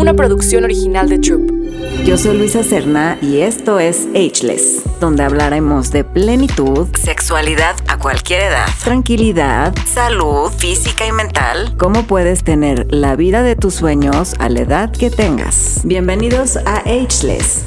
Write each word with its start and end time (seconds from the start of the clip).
una 0.00 0.14
producción 0.14 0.64
original 0.64 1.10
de 1.10 1.18
Troop. 1.18 1.50
Yo 2.06 2.16
soy 2.16 2.38
Luisa 2.38 2.64
Cerna 2.64 3.18
y 3.20 3.40
esto 3.40 3.78
es 3.78 4.08
Ageless, 4.14 4.82
donde 4.98 5.22
hablaremos 5.22 5.90
de 5.90 6.04
plenitud, 6.04 6.88
sexualidad 6.94 7.76
a 7.86 7.98
cualquier 7.98 8.44
edad, 8.44 8.66
tranquilidad, 8.82 9.74
salud 9.84 10.50
física 10.56 11.06
y 11.06 11.12
mental, 11.12 11.74
cómo 11.76 12.04
puedes 12.04 12.44
tener 12.44 12.86
la 12.90 13.14
vida 13.14 13.42
de 13.42 13.56
tus 13.56 13.74
sueños 13.74 14.34
a 14.38 14.48
la 14.48 14.60
edad 14.60 14.90
que 14.90 15.10
tengas. 15.10 15.82
Bienvenidos 15.84 16.56
a 16.56 16.76
Ageless. 16.78 17.62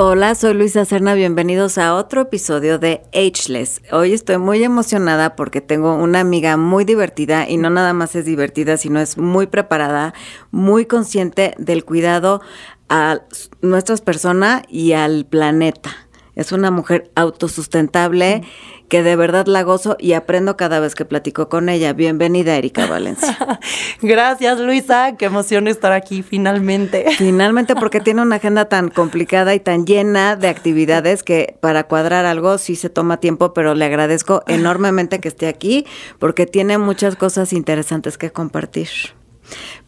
Hola, 0.00 0.36
soy 0.36 0.54
Luisa 0.54 0.84
Cerna, 0.84 1.14
bienvenidos 1.14 1.76
a 1.76 1.96
otro 1.96 2.20
episodio 2.20 2.78
de 2.78 3.02
Ageless. 3.12 3.82
Hoy 3.90 4.12
estoy 4.12 4.38
muy 4.38 4.62
emocionada 4.62 5.34
porque 5.34 5.60
tengo 5.60 5.96
una 5.96 6.20
amiga 6.20 6.56
muy 6.56 6.84
divertida 6.84 7.48
y 7.48 7.56
no 7.56 7.68
nada 7.68 7.92
más 7.94 8.14
es 8.14 8.24
divertida, 8.24 8.76
sino 8.76 9.00
es 9.00 9.18
muy 9.18 9.48
preparada, 9.48 10.14
muy 10.52 10.86
consciente 10.86 11.52
del 11.58 11.84
cuidado 11.84 12.40
a 12.88 13.22
nuestras 13.60 14.00
personas 14.00 14.62
y 14.68 14.92
al 14.92 15.26
planeta. 15.26 15.90
Es 16.36 16.52
una 16.52 16.70
mujer 16.70 17.10
autosustentable 17.16 18.44
que 18.88 19.02
de 19.02 19.16
verdad 19.16 19.46
la 19.46 19.62
gozo 19.62 19.96
y 19.98 20.14
aprendo 20.14 20.56
cada 20.56 20.80
vez 20.80 20.94
que 20.94 21.04
platico 21.04 21.48
con 21.48 21.68
ella. 21.68 21.92
Bienvenida, 21.92 22.56
Erika 22.56 22.86
Valencia. 22.86 23.60
Gracias, 24.02 24.58
Luisa. 24.60 25.16
Qué 25.16 25.26
emoción 25.26 25.68
estar 25.68 25.92
aquí 25.92 26.22
finalmente. 26.22 27.06
Finalmente, 27.18 27.74
porque 27.74 28.00
tiene 28.00 28.22
una 28.22 28.36
agenda 28.36 28.66
tan 28.66 28.88
complicada 28.88 29.54
y 29.54 29.60
tan 29.60 29.86
llena 29.86 30.36
de 30.36 30.48
actividades 30.48 31.22
que 31.22 31.56
para 31.60 31.84
cuadrar 31.84 32.24
algo 32.24 32.58
sí 32.58 32.76
se 32.76 32.88
toma 32.88 33.18
tiempo, 33.18 33.52
pero 33.52 33.74
le 33.74 33.84
agradezco 33.84 34.42
enormemente 34.46 35.20
que 35.20 35.28
esté 35.28 35.46
aquí 35.46 35.86
porque 36.18 36.46
tiene 36.46 36.78
muchas 36.78 37.16
cosas 37.16 37.52
interesantes 37.52 38.16
que 38.18 38.30
compartir. 38.30 38.88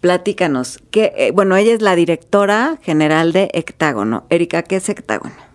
Platícanos, 0.00 0.80
que, 0.90 1.12
eh, 1.16 1.30
bueno, 1.32 1.56
ella 1.56 1.74
es 1.74 1.82
la 1.82 1.94
directora 1.94 2.78
general 2.82 3.32
de 3.32 3.50
Hectágono. 3.52 4.26
Erika, 4.30 4.62
¿qué 4.62 4.76
es 4.76 4.88
Hectágono? 4.88 5.49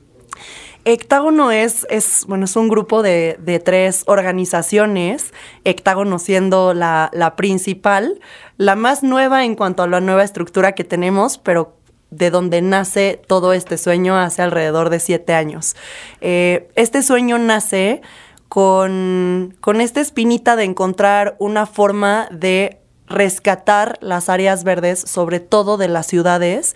Hectágono 0.85 1.51
es, 1.51 1.87
es, 1.89 2.25
bueno, 2.27 2.45
es 2.45 2.55
un 2.55 2.69
grupo 2.69 3.01
de, 3.01 3.61
tres 3.65 4.03
organizaciones, 4.05 5.33
Hectágono 5.63 6.19
siendo 6.19 6.75
la, 6.75 7.33
principal, 7.35 8.19
la 8.57 8.75
más 8.75 9.01
nueva 9.01 9.45
en 9.45 9.55
cuanto 9.55 9.81
a 9.81 9.87
la 9.87 9.99
nueva 9.99 10.23
estructura 10.23 10.73
que 10.73 10.83
tenemos, 10.83 11.39
pero 11.39 11.75
de 12.11 12.29
donde 12.29 12.61
nace 12.61 13.19
todo 13.27 13.51
este 13.53 13.79
sueño 13.79 14.15
hace 14.15 14.43
alrededor 14.43 14.91
de 14.91 14.99
siete 14.99 15.33
años. 15.33 15.75
Eh, 16.21 16.69
este 16.75 17.01
sueño 17.01 17.39
nace 17.39 18.01
con, 18.47 19.57
con 19.61 19.81
esta 19.81 20.01
espinita 20.01 20.55
de 20.55 20.65
encontrar 20.65 21.35
una 21.39 21.65
forma 21.65 22.27
de 22.29 22.79
rescatar 23.07 23.97
las 24.01 24.29
áreas 24.29 24.63
verdes, 24.63 24.99
sobre 24.99 25.39
todo 25.39 25.77
de 25.77 25.87
las 25.87 26.05
ciudades, 26.05 26.75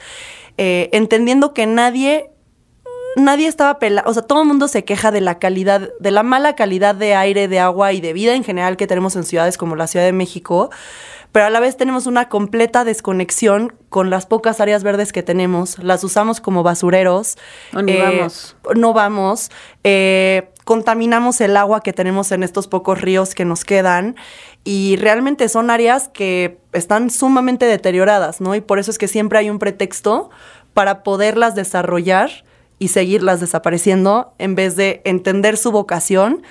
eh, 0.58 0.90
entendiendo 0.94 1.54
que 1.54 1.68
nadie 1.68 2.32
nadie 3.16 3.48
estaba 3.48 3.80
pelando, 3.80 4.10
o 4.10 4.14
sea, 4.14 4.24
todo 4.24 4.42
el 4.42 4.48
mundo 4.48 4.68
se 4.68 4.84
queja 4.84 5.12
de 5.12 5.22
la 5.22 5.40
calidad, 5.40 5.90
de 6.00 6.12
la 6.12 6.24
mala 6.24 6.56
calidad 6.56 6.96
de 6.96 7.16
aire, 7.16 7.48
de 7.48 7.60
agua 7.60 7.94
y 7.94 8.02
de 8.02 8.14
vida 8.14 8.36
en 8.36 8.44
general 8.44 8.78
que 8.78 8.88
tenemos 8.88 9.16
en 9.16 9.24
ciudades 9.24 9.58
como 9.58 9.76
la 9.76 9.88
Ciudad 9.88 10.06
de 10.06 10.14
México, 10.14 10.70
pero 11.32 11.46
a 11.46 11.50
la 11.50 11.60
vez 11.60 11.78
tenemos 11.78 12.08
una 12.08 12.28
completa 12.28 12.84
desconexión 12.84 13.74
con 13.90 14.10
las 14.10 14.26
pocas 14.26 14.60
áreas 14.62 14.84
verdes 14.84 15.14
que 15.14 15.22
tenemos, 15.22 15.78
las 15.78 16.04
usamos 16.04 16.42
como 16.42 16.64
basureros. 16.64 17.38
No, 17.72 17.82
eh, 17.82 18.02
vamos. 18.02 18.56
No 18.76 18.94
vamos. 18.94 19.52
Eh, 19.84 20.50
contaminamos 20.66 21.40
el 21.42 21.56
agua 21.56 21.82
que 21.82 21.94
tenemos 21.94 22.32
en 22.32 22.42
estos 22.42 22.68
pocos 22.68 23.00
ríos 23.00 23.36
que 23.36 23.46
nos 23.46 23.64
quedan 23.64 24.16
y 24.64 24.98
realmente 24.98 25.50
son 25.50 25.70
áreas 25.70 26.10
que 26.10 26.60
están 26.74 27.12
sumamente 27.12 27.66
deterioradas, 27.66 28.42
¿no? 28.42 28.56
Y 28.56 28.62
por 28.62 28.80
eso 28.80 28.90
es 28.90 28.98
que 28.98 29.08
siempre 29.08 29.38
hay 29.38 29.52
un 29.52 29.60
pretexto 29.60 30.32
para 30.74 31.04
poderlas 31.04 31.54
desarrollar 31.54 32.44
y 32.80 32.88
seguirlas 32.88 33.42
desapareciendo 33.42 34.34
en 34.40 34.56
vez 34.56 34.76
de 34.76 35.02
entender 35.06 35.58
su 35.58 35.72
vocación 35.72 36.42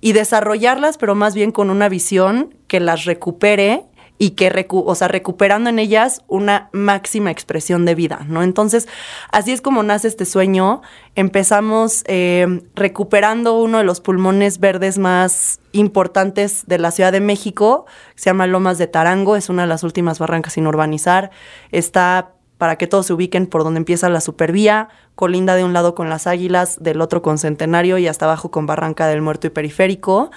y 0.00 0.12
desarrollarlas, 0.12 0.96
pero 0.96 1.14
más 1.14 1.34
bien 1.34 1.52
con 1.52 1.70
una 1.70 1.88
visión 1.88 2.54
que 2.68 2.80
las 2.80 3.04
recupere 3.04 3.84
y 4.18 4.30
que, 4.30 4.66
o 4.70 4.94
sea, 4.94 5.08
recuperando 5.08 5.68
en 5.68 5.80
ellas 5.80 6.22
una 6.28 6.68
máxima 6.72 7.32
expresión 7.32 7.84
de 7.84 7.96
vida, 7.96 8.24
¿no? 8.28 8.44
Entonces, 8.44 8.86
así 9.32 9.50
es 9.50 9.60
como 9.60 9.82
nace 9.82 10.06
este 10.06 10.26
sueño. 10.26 10.80
Empezamos 11.16 12.04
eh, 12.06 12.62
recuperando 12.76 13.58
uno 13.58 13.78
de 13.78 13.84
los 13.84 14.00
pulmones 14.00 14.60
verdes 14.60 14.98
más 14.98 15.60
importantes 15.72 16.64
de 16.66 16.78
la 16.78 16.92
Ciudad 16.92 17.10
de 17.10 17.20
México, 17.20 17.86
se 18.14 18.30
llama 18.30 18.46
Lomas 18.46 18.78
de 18.78 18.86
Tarango, 18.86 19.34
es 19.34 19.48
una 19.48 19.62
de 19.62 19.68
las 19.68 19.82
últimas 19.82 20.20
barrancas 20.20 20.52
sin 20.52 20.68
urbanizar. 20.68 21.32
Está 21.72 22.34
para 22.62 22.76
que 22.76 22.86
todos 22.86 23.06
se 23.06 23.12
ubiquen 23.12 23.48
por 23.48 23.64
donde 23.64 23.78
empieza 23.78 24.08
la 24.08 24.20
supervía, 24.20 24.88
colinda 25.16 25.56
de 25.56 25.64
un 25.64 25.72
lado 25.72 25.96
con 25.96 26.08
las 26.08 26.28
águilas, 26.28 26.80
del 26.80 27.00
otro 27.00 27.20
con 27.20 27.36
Centenario 27.36 27.98
y 27.98 28.06
hasta 28.06 28.26
abajo 28.26 28.52
con 28.52 28.66
Barranca 28.66 29.08
del 29.08 29.20
Muerto 29.20 29.48
y 29.48 29.50
Periférico. 29.50 30.30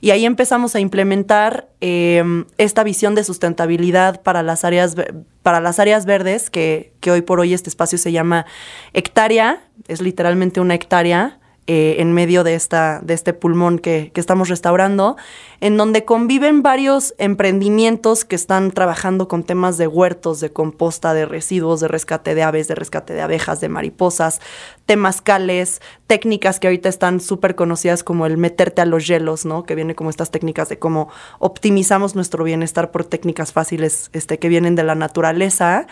Y 0.00 0.12
ahí 0.12 0.24
empezamos 0.24 0.76
a 0.76 0.78
implementar 0.78 1.68
em, 1.80 2.44
esta 2.58 2.84
visión 2.84 3.16
de 3.16 3.24
sustentabilidad 3.24 4.22
para 4.22 4.44
las 4.44 4.64
áreas, 4.64 4.94
para 5.42 5.58
las 5.58 5.80
áreas 5.80 6.06
verdes, 6.06 6.48
que, 6.48 6.92
que 7.00 7.10
hoy 7.10 7.22
por 7.22 7.40
hoy 7.40 7.52
este 7.52 7.70
espacio 7.70 7.98
se 7.98 8.12
llama 8.12 8.46
hectárea, 8.92 9.64
es 9.88 10.00
literalmente 10.00 10.60
una 10.60 10.76
hectárea. 10.76 11.40
Eh, 11.66 11.96
en 12.00 12.12
medio 12.12 12.44
de, 12.44 12.54
esta, 12.56 13.00
de 13.02 13.14
este 13.14 13.32
pulmón 13.32 13.78
que, 13.78 14.10
que, 14.12 14.20
estamos 14.20 14.50
restaurando, 14.50 15.16
en 15.60 15.78
donde 15.78 16.04
conviven 16.04 16.62
varios 16.62 17.14
emprendimientos 17.16 18.26
que 18.26 18.36
están 18.36 18.70
trabajando 18.70 19.28
con 19.28 19.44
temas 19.44 19.78
de 19.78 19.86
huertos, 19.86 20.40
de 20.40 20.52
composta, 20.52 21.14
de 21.14 21.24
residuos, 21.24 21.80
de 21.80 21.88
rescate 21.88 22.34
de 22.34 22.42
aves, 22.42 22.68
de 22.68 22.74
rescate 22.74 23.14
de 23.14 23.22
abejas, 23.22 23.62
de 23.62 23.70
mariposas, 23.70 24.42
temazcales, 24.84 25.80
técnicas 26.06 26.60
que 26.60 26.66
ahorita 26.66 26.90
están 26.90 27.18
súper 27.18 27.54
conocidas 27.54 28.04
como 28.04 28.26
el 28.26 28.36
meterte 28.36 28.82
a 28.82 28.84
los 28.84 29.06
hielos, 29.06 29.46
¿no? 29.46 29.62
Que 29.62 29.74
viene 29.74 29.94
como 29.94 30.10
estas 30.10 30.30
técnicas 30.30 30.68
de 30.68 30.78
cómo 30.78 31.08
optimizamos 31.38 32.14
nuestro 32.14 32.44
bienestar 32.44 32.90
por 32.90 33.06
técnicas 33.06 33.54
fáciles 33.54 34.10
este, 34.12 34.38
que 34.38 34.50
vienen 34.50 34.74
de 34.74 34.84
la 34.84 34.96
naturaleza. 34.96 35.86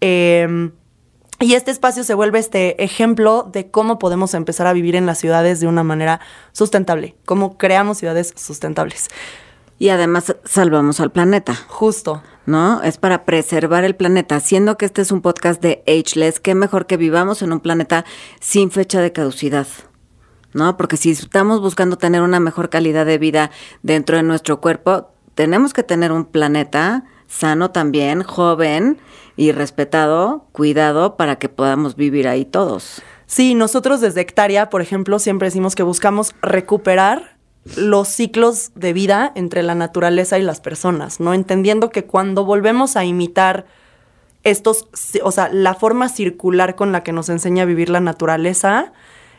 Eh, 0.00 0.70
y 1.38 1.54
este 1.54 1.70
espacio 1.70 2.02
se 2.02 2.14
vuelve 2.14 2.38
este 2.38 2.82
ejemplo 2.82 3.48
de 3.52 3.70
cómo 3.70 3.98
podemos 3.98 4.32
empezar 4.32 4.66
a 4.66 4.72
vivir 4.72 4.96
en 4.96 5.04
las 5.04 5.18
ciudades 5.18 5.60
de 5.60 5.66
una 5.66 5.82
manera 5.82 6.20
sustentable, 6.52 7.14
cómo 7.26 7.58
creamos 7.58 7.98
ciudades 7.98 8.32
sustentables. 8.36 9.08
Y 9.78 9.90
además 9.90 10.34
salvamos 10.44 11.00
al 11.00 11.12
planeta. 11.12 11.54
Justo. 11.68 12.22
¿No? 12.46 12.80
Es 12.82 12.96
para 12.96 13.24
preservar 13.24 13.84
el 13.84 13.96
planeta. 13.96 14.40
Siendo 14.40 14.78
que 14.78 14.86
este 14.86 15.02
es 15.02 15.10
un 15.10 15.20
podcast 15.20 15.60
de 15.60 15.82
Ageless, 15.86 16.40
qué 16.40 16.54
mejor 16.54 16.86
que 16.86 16.96
vivamos 16.96 17.42
en 17.42 17.52
un 17.52 17.60
planeta 17.60 18.04
sin 18.40 18.70
fecha 18.70 19.00
de 19.00 19.12
caducidad. 19.12 19.66
¿No? 20.54 20.76
Porque 20.76 20.96
si 20.96 21.10
estamos 21.10 21.60
buscando 21.60 21.98
tener 21.98 22.22
una 22.22 22.40
mejor 22.40 22.70
calidad 22.70 23.04
de 23.04 23.18
vida 23.18 23.50
dentro 23.82 24.16
de 24.16 24.22
nuestro 24.22 24.60
cuerpo, 24.60 25.10
tenemos 25.34 25.74
que 25.74 25.82
tener 25.82 26.12
un 26.12 26.24
planeta 26.24 27.04
sano 27.26 27.72
también, 27.72 28.22
joven 28.22 28.98
y 29.36 29.52
respetado, 29.52 30.46
cuidado 30.52 31.16
para 31.16 31.36
que 31.36 31.48
podamos 31.48 31.96
vivir 31.96 32.26
ahí 32.26 32.44
todos. 32.44 33.02
Sí, 33.26 33.54
nosotros 33.54 34.00
desde 34.00 34.22
Hectárea, 34.22 34.70
por 34.70 34.80
ejemplo, 34.80 35.18
siempre 35.18 35.48
decimos 35.48 35.74
que 35.74 35.82
buscamos 35.82 36.34
recuperar 36.42 37.36
los 37.76 38.08
ciclos 38.08 38.70
de 38.74 38.92
vida 38.92 39.32
entre 39.34 39.62
la 39.62 39.74
naturaleza 39.74 40.38
y 40.38 40.42
las 40.42 40.60
personas, 40.60 41.18
¿no? 41.18 41.34
Entendiendo 41.34 41.90
que 41.90 42.04
cuando 42.04 42.44
volvemos 42.44 42.96
a 42.96 43.04
imitar 43.04 43.66
estos, 44.44 44.86
o 45.24 45.32
sea, 45.32 45.48
la 45.52 45.74
forma 45.74 46.08
circular 46.08 46.76
con 46.76 46.92
la 46.92 47.02
que 47.02 47.12
nos 47.12 47.28
enseña 47.28 47.64
a 47.64 47.66
vivir 47.66 47.90
la 47.90 48.00
naturaleza, 48.00 48.92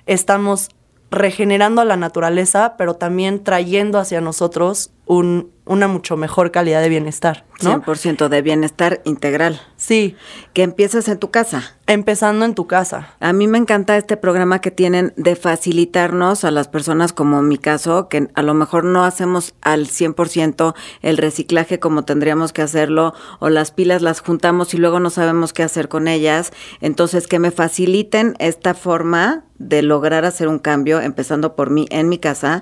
estamos 0.05 0.69
regenerando 1.09 1.81
a 1.81 1.85
la 1.85 1.95
naturaleza, 1.95 2.75
pero 2.77 2.95
también 2.95 3.43
trayendo 3.43 3.97
hacia 3.99 4.19
nosotros 4.19 4.91
un, 5.07 5.51
una 5.65 5.87
mucho 5.87 6.17
mejor 6.17 6.51
calidad 6.51 6.81
de 6.81 6.89
bienestar. 6.89 7.45
¿no? 7.61 7.81
100% 7.81 8.27
de 8.27 8.41
bienestar 8.41 9.01
integral. 9.03 9.61
Sí. 9.77 10.15
Que 10.53 10.63
empiezas 10.63 11.07
en 11.07 11.17
tu 11.17 11.31
casa. 11.31 11.75
Empezando 11.87 12.45
en 12.45 12.53
tu 12.53 12.67
casa. 12.67 13.15
A 13.19 13.33
mí 13.33 13.47
me 13.47 13.57
encanta 13.57 13.97
este 13.97 14.17
programa 14.17 14.59
que 14.59 14.69
tienen 14.69 15.13
de 15.15 15.35
facilitarnos 15.35 16.43
a 16.43 16.51
las 16.51 16.67
personas, 16.67 17.13
como 17.13 17.39
en 17.39 17.47
mi 17.47 17.57
caso, 17.57 18.09
que 18.09 18.27
a 18.33 18.41
lo 18.43 18.53
mejor 18.53 18.83
no 18.83 19.03
hacemos 19.03 19.55
al 19.61 19.87
100% 19.87 20.75
el 21.01 21.17
reciclaje 21.17 21.79
como 21.79 22.03
tendríamos 22.03 22.53
que 22.53 22.61
hacerlo, 22.61 23.13
o 23.39 23.49
las 23.49 23.71
pilas 23.71 24.01
las 24.01 24.19
juntamos 24.19 24.73
y 24.73 24.77
luego 24.77 24.99
no 24.99 25.09
sabemos 25.09 25.53
qué 25.53 25.63
hacer 25.63 25.87
con 25.87 26.07
ellas. 26.07 26.51
Entonces, 26.81 27.27
que 27.27 27.39
me 27.39 27.51
faciliten 27.51 28.35
esta 28.39 28.73
forma 28.73 29.45
de 29.57 29.81
lograr 29.81 30.25
hacer 30.25 30.47
un 30.47 30.59
cambio, 30.59 30.99
empezando 30.99 31.55
por 31.55 31.71
mí 31.71 31.87
en 31.89 32.09
mi 32.09 32.19
casa 32.19 32.61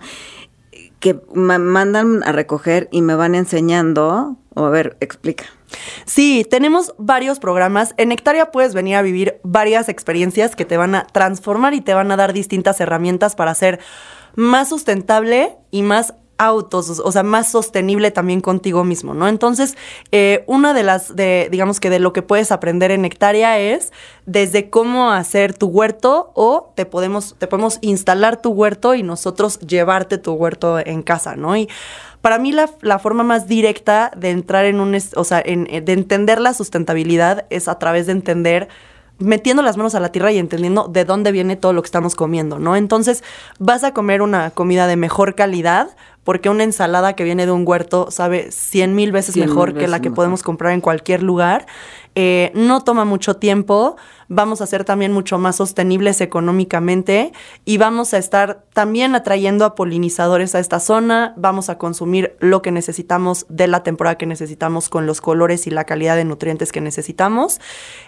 que 0.99 1.19
me 1.33 1.59
mandan 1.59 2.23
a 2.23 2.31
recoger 2.31 2.87
y 2.91 3.01
me 3.01 3.15
van 3.15 3.35
enseñando. 3.35 4.37
O 4.53 4.65
a 4.65 4.69
ver, 4.69 4.97
explica. 5.01 5.45
Sí, 6.05 6.45
tenemos 6.49 6.93
varios 6.97 7.39
programas. 7.39 7.93
En 7.97 8.11
Hectárea 8.11 8.51
puedes 8.51 8.73
venir 8.73 8.95
a 8.95 9.01
vivir 9.01 9.39
varias 9.43 9.89
experiencias 9.89 10.55
que 10.55 10.65
te 10.65 10.77
van 10.77 10.95
a 10.95 11.05
transformar 11.07 11.73
y 11.73 11.81
te 11.81 11.93
van 11.93 12.11
a 12.11 12.15
dar 12.15 12.33
distintas 12.33 12.79
herramientas 12.79 13.35
para 13.35 13.53
ser 13.55 13.79
más 14.35 14.69
sustentable 14.69 15.57
y 15.71 15.81
más 15.81 16.13
autos, 16.37 16.99
o 16.99 17.11
sea, 17.11 17.23
más 17.23 17.49
sostenible 17.49 18.11
también 18.11 18.41
contigo 18.41 18.83
mismo, 18.83 19.13
¿no? 19.13 19.27
Entonces, 19.27 19.77
eh, 20.11 20.43
una 20.47 20.73
de 20.73 20.83
las, 20.83 21.15
de, 21.15 21.47
digamos 21.49 21.79
que 21.79 21.89
de 21.89 21.99
lo 21.99 22.13
que 22.13 22.21
puedes 22.21 22.51
aprender 22.51 22.91
en 22.91 23.05
Hectárea 23.05 23.59
es 23.59 23.93
desde 24.25 24.69
cómo 24.69 25.11
hacer 25.11 25.53
tu 25.53 25.67
huerto 25.67 26.31
o 26.33 26.73
te 26.75 26.85
podemos, 26.85 27.35
te 27.37 27.47
podemos 27.47 27.77
instalar 27.81 28.41
tu 28.41 28.49
huerto 28.51 28.95
y 28.95 29.03
nosotros 29.03 29.59
llevarte 29.59 30.17
tu 30.17 30.33
huerto 30.33 30.79
en 30.79 31.03
casa, 31.03 31.35
¿no? 31.35 31.55
Y 31.55 31.69
para 32.21 32.39
mí 32.39 32.51
la, 32.51 32.69
la 32.81 32.99
forma 32.99 33.23
más 33.23 33.47
directa 33.47 34.11
de 34.17 34.31
entrar 34.31 34.65
en 34.65 34.79
un, 34.79 34.97
o 35.15 35.23
sea, 35.23 35.41
en, 35.45 35.65
de 35.65 35.93
entender 35.93 36.41
la 36.41 36.53
sustentabilidad 36.53 37.45
es 37.49 37.67
a 37.67 37.79
través 37.79 38.07
de 38.07 38.13
entender 38.13 38.67
metiendo 39.17 39.61
las 39.61 39.77
manos 39.77 39.95
a 39.95 39.99
la 39.99 40.11
tierra 40.11 40.31
y 40.31 40.37
entendiendo 40.37 40.87
de 40.87 41.05
dónde 41.05 41.31
viene 41.31 41.55
todo 41.55 41.73
lo 41.73 41.81
que 41.81 41.87
estamos 41.87 42.15
comiendo, 42.15 42.59
¿no? 42.59 42.75
Entonces, 42.75 43.23
vas 43.59 43.83
a 43.83 43.93
comer 43.93 44.21
una 44.21 44.51
comida 44.51 44.87
de 44.87 44.97
mejor 44.97 45.35
calidad 45.35 45.95
porque 46.25 46.49
una 46.49 46.63
ensalada 46.63 47.13
que 47.13 47.23
viene 47.23 47.45
de 47.45 47.53
un 47.53 47.63
huerto 47.65 48.09
sabe 48.09 48.51
cien 48.51 48.95
mil 48.95 49.13
veces 49.13 49.37
mejor 49.37 49.75
que 49.75 49.87
la 49.87 50.01
que 50.01 50.11
podemos 50.11 50.43
comprar 50.43 50.73
en 50.73 50.81
cualquier 50.81 51.23
lugar. 51.23 51.67
Eh, 52.17 52.51
no 52.55 52.81
toma 52.81 53.03
mucho 53.03 53.35
tiempo, 53.35 53.97
vamos 54.29 54.61
a 54.61 54.67
ser 54.67 54.85
también 54.85 55.11
mucho 55.11 55.37
más 55.37 55.57
sostenibles 55.57 56.21
económicamente 56.21 57.33
y 57.65 57.77
vamos 57.77 58.13
a 58.13 58.17
estar 58.17 58.63
también 58.71 59.15
atrayendo 59.15 59.65
a 59.65 59.75
polinizadores 59.75 60.55
a 60.55 60.59
esta 60.59 60.79
zona, 60.79 61.33
vamos 61.35 61.67
a 61.69 61.77
consumir 61.77 62.37
lo 62.39 62.61
que 62.61 62.71
necesitamos 62.71 63.45
de 63.49 63.67
la 63.67 63.83
temporada 63.83 64.17
que 64.17 64.25
necesitamos 64.25 64.87
con 64.87 65.05
los 65.05 65.19
colores 65.19 65.67
y 65.67 65.71
la 65.71 65.83
calidad 65.83 66.15
de 66.15 66.23
nutrientes 66.23 66.71
que 66.71 66.79
necesitamos. 66.79 67.59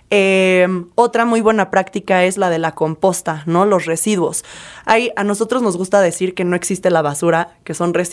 Em, 0.10 0.88
otra 0.96 1.26
muy 1.26 1.42
buena 1.42 1.70
práctica 1.70 2.24
es 2.24 2.38
la 2.38 2.50
de 2.50 2.60
la 2.60 2.72
composta, 2.72 3.44
¿no? 3.46 3.66
Los 3.66 3.86
residuos. 3.86 4.46
Hay, 4.86 5.12
a 5.18 5.26
nosotros 5.26 5.62
nos 5.62 5.76
gusta 5.76 6.00
decir 6.00 6.34
que 6.34 6.46
no 6.46 6.56
existe 6.56 6.90
la 6.90 7.02
basura, 7.02 7.58
que 7.66 7.74
son 7.74 7.94
residuos. 7.94 8.07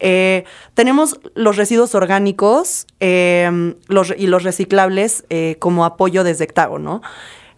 Eh, 0.00 0.44
tenemos 0.74 1.20
los 1.34 1.56
residuos 1.56 1.94
orgánicos 1.94 2.86
los, 3.00 4.14
y 4.16 4.26
los 4.26 4.42
reciclables 4.42 5.24
eh, 5.30 5.56
como 5.58 5.84
apoyo 5.84 6.24
desde 6.24 6.46
¿no? 6.78 7.02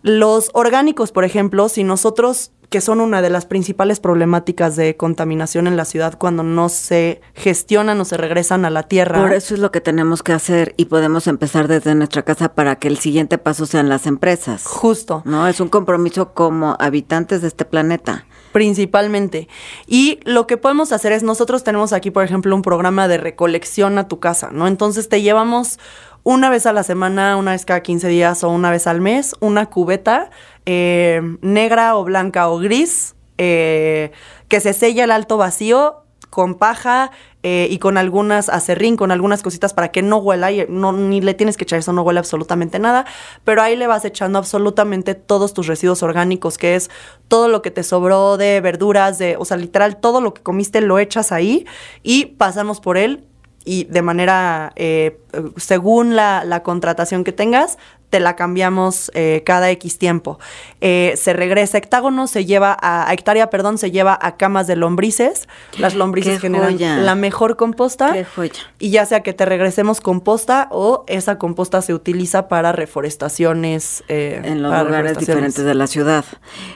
Los 0.03 0.51
orgánicos, 0.55 1.13
por 1.13 1.25
ejemplo, 1.25 1.69
si 1.69 1.85
nosotros, 1.85 2.53
que 2.71 2.81
son 2.81 3.01
una 3.01 3.21
de 3.21 3.31
las 3.31 3.47
principales 3.47 4.01
problemáticas 4.01 4.77
de 4.77 4.97
contaminación 4.97 5.67
en 5.67 5.77
la 5.77 5.85
ciudad 5.85 6.17
cuando 6.19 6.43
no 6.43 6.69
se 6.69 7.21
gestionan 7.35 8.01
o 8.01 8.05
se 8.05 8.17
regresan 8.17 8.65
a 8.65 8.71
la 8.71 8.85
tierra. 8.85 9.21
Por 9.21 9.33
eso 9.33 9.55
es 9.55 9.61
lo 9.61 9.71
que 9.71 9.81
tenemos 9.81 10.23
que 10.23 10.33
hacer 10.33 10.75
y 10.77 10.87
podemos 10.87 11.27
empezar 11.27 11.69
desde 11.69 11.95
nuestra 11.95 12.23
casa 12.23 12.55
para 12.55 12.77
que 12.77 12.89
el 12.89 12.99
siguiente 12.99 13.39
paso 13.39 13.67
sean 13.67 13.89
las 13.89 14.07
empresas. 14.07 14.65
Justo. 14.65 15.23
¿No? 15.25 15.47
Es 15.49 15.61
un 15.61 15.69
compromiso 15.69 16.33
como 16.33 16.77
habitantes 16.79 17.43
de 17.43 17.49
este 17.49 17.65
planeta 17.65 18.25
principalmente. 18.53 19.49
Y 19.87 20.21
lo 20.25 20.47
que 20.47 20.57
podemos 20.57 20.93
hacer 20.93 21.13
es, 21.13 21.23
nosotros 21.23 21.65
tenemos 21.65 21.93
aquí, 21.93 22.11
por 22.11 22.25
ejemplo, 22.25 22.55
un 22.55 22.63
programa 22.63 23.09
de 23.09 23.19
recolección 23.19 23.99
a 23.99 24.09
tu 24.09 24.19
casa, 24.21 24.51
¿no? 24.53 24.67
Entonces 24.67 25.09
te 25.09 25.23
llevamos 25.23 25.79
una 26.23 26.51
vez 26.51 26.67
a 26.67 26.73
la 26.73 26.83
semana, 26.83 27.37
una 27.37 27.53
vez 27.53 27.65
cada 27.65 27.81
15 27.81 28.09
días 28.09 28.45
o 28.45 28.51
una 28.51 28.71
vez 28.71 28.87
al 28.87 29.01
mes, 29.01 29.35
una 29.41 29.67
cubeta 29.67 30.31
eh, 30.67 31.21
negra 31.41 31.97
o 31.97 32.05
blanca 32.05 32.49
o 32.49 32.59
gris 32.59 33.15
eh, 33.39 34.13
que 34.49 34.61
se 34.61 34.73
sella 34.73 35.05
el 35.05 35.11
alto 35.11 35.39
vacío 35.39 36.05
con 36.29 36.55
paja 36.55 37.11
eh, 37.43 37.67
y 37.71 37.79
con 37.79 37.97
algunas 37.97 38.49
acerrín, 38.49 38.97
con 38.97 39.11
algunas 39.11 39.43
cositas 39.43 39.75
para 39.75 39.91
que 39.91 40.03
no 40.03 40.19
huela 40.19 40.53
y 40.53 40.67
no, 40.69 40.93
ni 40.93 41.21
le 41.21 41.35
tienes 41.35 41.57
que 41.57 41.65
echar 41.65 41.79
eso, 41.79 41.93
no 41.93 42.03
huele 42.03 42.19
absolutamente 42.19 42.79
nada, 42.79 43.07
pero 43.45 43.63
ahí 43.63 43.77
le 43.77 43.87
vas 43.87 44.05
echando 44.05 44.39
absolutamente 44.39 45.15
todos 45.15 45.55
tus 45.55 45.67
residuos 45.67 46.03
orgánicos, 46.03 46.59
que 46.59 46.77
es 46.77 46.91
todo 47.29 47.49
lo 47.49 47.63
que 47.63 47.71
te 47.71 47.83
sobró 47.83 48.37
de 48.37 48.61
verduras, 48.61 49.19
de, 49.19 49.37
o 49.39 49.45
sea, 49.45 49.57
literal, 49.57 49.97
todo 49.97 50.21
lo 50.21 50.35
que 50.35 50.43
comiste 50.43 50.81
lo 50.81 50.99
echas 50.99 51.33
ahí 51.33 51.67
y 52.03 52.27
pasamos 52.27 52.81
por 52.81 52.97
él 52.97 53.25
y 53.65 53.85
de 53.85 54.03
manera, 54.03 54.73
eh, 54.77 55.21
según 55.57 56.17
la, 56.17 56.45
la, 56.45 56.63
contratación 56.63 57.25
que 57.25 57.33
tengas, 57.33 57.79
te 58.11 58.21
la 58.21 58.37
cambiamos 58.37 59.11
eh, 59.15 59.43
cada 59.47 59.71
X 59.71 59.99
tiempo. 59.99 60.39
Eh, 60.81 61.15
se 61.17 61.33
regresa 61.33 61.79
a 61.79 61.79
hectágono, 61.79 62.27
se 62.27 62.45
lleva 62.45 62.77
a, 62.81 63.13
hectárea, 63.13 63.49
perdón, 63.51 63.79
se 63.79 63.91
lleva 63.93 64.19
a 64.21 64.37
camas 64.37 64.67
de 64.67 64.77
lombrices. 64.77 65.49
Las 65.79 65.95
lombrices 65.95 66.41
generan 66.41 66.77
la 67.07 67.15
mejor 67.15 67.57
composta. 67.57 68.13
Qué 68.13 68.25
joya. 68.25 68.53
Y 68.79 68.91
ya 68.91 69.07
sea 69.07 69.21
que 69.21 69.33
te 69.33 69.47
regresemos 69.47 70.01
composta 70.01 70.69
o 70.73 71.05
esa 71.07 71.39
composta 71.39 71.81
se 71.83 71.95
utiliza 71.95 72.49
para 72.49 72.73
reforestaciones. 72.73 74.03
Eh, 74.09 74.41
en 74.45 74.63
los 74.63 74.73
lugares 74.85 75.17
diferentes 75.17 75.65
de 75.65 75.75
la 75.75 75.87
ciudad. 75.87 76.25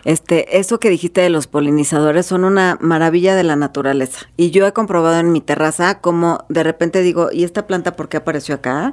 Este, 0.04 0.58
eso 0.58 0.78
que 0.78 0.88
dijiste 0.88 1.20
de 1.20 1.30
los 1.30 1.48
polinizadores 1.48 2.26
son 2.26 2.44
una 2.44 2.78
maravilla 2.80 3.34
de 3.34 3.42
la 3.42 3.56
naturaleza. 3.56 4.28
Y 4.36 4.52
yo 4.52 4.66
he 4.66 4.72
comprobado 4.72 5.18
en 5.18 5.32
mi 5.32 5.40
terraza 5.40 6.00
como 6.00 6.44
de 6.48 6.62
repente 6.62 7.02
digo, 7.02 7.30
¿y 7.32 7.42
esta 7.42 7.66
planta 7.66 7.96
por 7.96 8.08
qué 8.08 8.18
apareció 8.18 8.54
acá? 8.54 8.92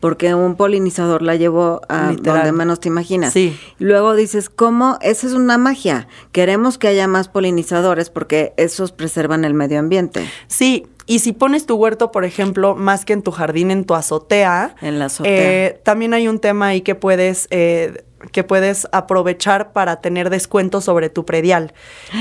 Porque 0.00 0.34
un 0.34 0.56
polinizador 0.56 1.22
la 1.22 1.36
llevó 1.36 1.82
a 1.88 2.12
donde 2.20 2.52
menos 2.52 2.80
te 2.80 2.88
imaginas. 2.88 3.32
Sí. 3.32 3.58
Luego 3.78 4.14
dices, 4.14 4.48
¿cómo? 4.48 4.98
Esa 5.02 5.26
es 5.26 5.34
una 5.34 5.58
magia. 5.58 6.08
Queremos 6.32 6.78
que 6.78 6.88
haya 6.88 7.06
más 7.06 7.28
polinizadores 7.28 8.10
porque 8.10 8.54
esos 8.56 8.92
preservan 8.92 9.44
el 9.44 9.54
medio 9.54 9.78
ambiente. 9.78 10.28
Sí, 10.48 10.86
y 11.06 11.18
si 11.18 11.32
pones 11.32 11.66
tu 11.66 11.74
huerto, 11.74 12.12
por 12.12 12.24
ejemplo, 12.24 12.76
más 12.76 13.04
que 13.04 13.12
en 13.12 13.22
tu 13.22 13.30
jardín, 13.32 13.70
en 13.70 13.84
tu 13.84 13.94
azotea. 13.94 14.76
En 14.80 14.98
la 14.98 15.06
azotea. 15.06 15.66
Eh, 15.66 15.80
también 15.82 16.14
hay 16.14 16.28
un 16.28 16.38
tema 16.38 16.68
ahí 16.68 16.82
que 16.82 16.94
puedes 16.94 17.48
eh, 17.50 18.04
que 18.32 18.44
puedes 18.44 18.86
aprovechar 18.92 19.72
para 19.72 20.00
tener 20.00 20.30
descuento 20.30 20.80
sobre 20.80 21.08
tu 21.08 21.24
predial. 21.24 21.72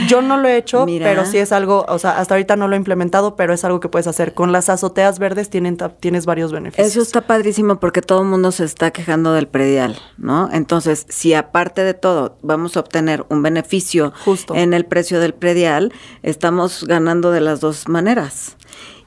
Yo 0.08 0.22
no 0.22 0.38
lo 0.38 0.48
he 0.48 0.58
hecho, 0.58 0.86
pero 1.00 1.26
sí 1.26 1.38
es 1.38 1.52
algo, 1.52 1.86
o 1.88 2.00
sea, 2.00 2.20
hasta 2.20 2.36
ahorita 2.36 2.56
no 2.56 2.68
lo 2.68 2.76
he 2.76 2.78
implementado, 2.78 3.36
pero 3.36 3.54
es 3.54 3.64
algo 3.64 3.80
que 3.80 3.90
puedes 3.90 4.08
hacer. 4.08 4.34
Con 4.34 4.52
las 4.52 4.70
azoteas 4.70 5.20
verdes 5.20 5.50
tienen, 5.50 5.78
tienes 6.00 6.26
varios 6.26 6.52
beneficios. 6.52 6.88
Eso 6.88 7.02
está 7.02 7.22
padrísimo 7.22 7.80
porque 7.80 8.02
todo 8.02 8.22
el 8.22 8.28
mundo 8.28 8.52
se 8.52 8.66
está 8.66 8.92
quejando 8.92 9.34
del 9.34 9.48
predial, 9.48 10.00
¿no? 10.18 10.50
Entonces, 10.52 11.06
si 11.10 11.34
aparte 11.34 11.84
de 11.84 11.94
todo 11.94 12.38
vamos 12.42 12.78
a 12.78 12.82
obtener 12.82 13.26
un 13.30 13.42
beneficio 13.42 14.14
Justo. 14.26 14.56
en 14.56 14.74
el 14.74 14.86
precio 14.86 15.20
del 15.20 15.34
predial, 15.34 15.94
estamos 16.24 16.86
ganando 16.86 17.32
de 17.32 17.42
las 17.42 17.60
dos 17.60 17.88
maneras. 17.88 18.56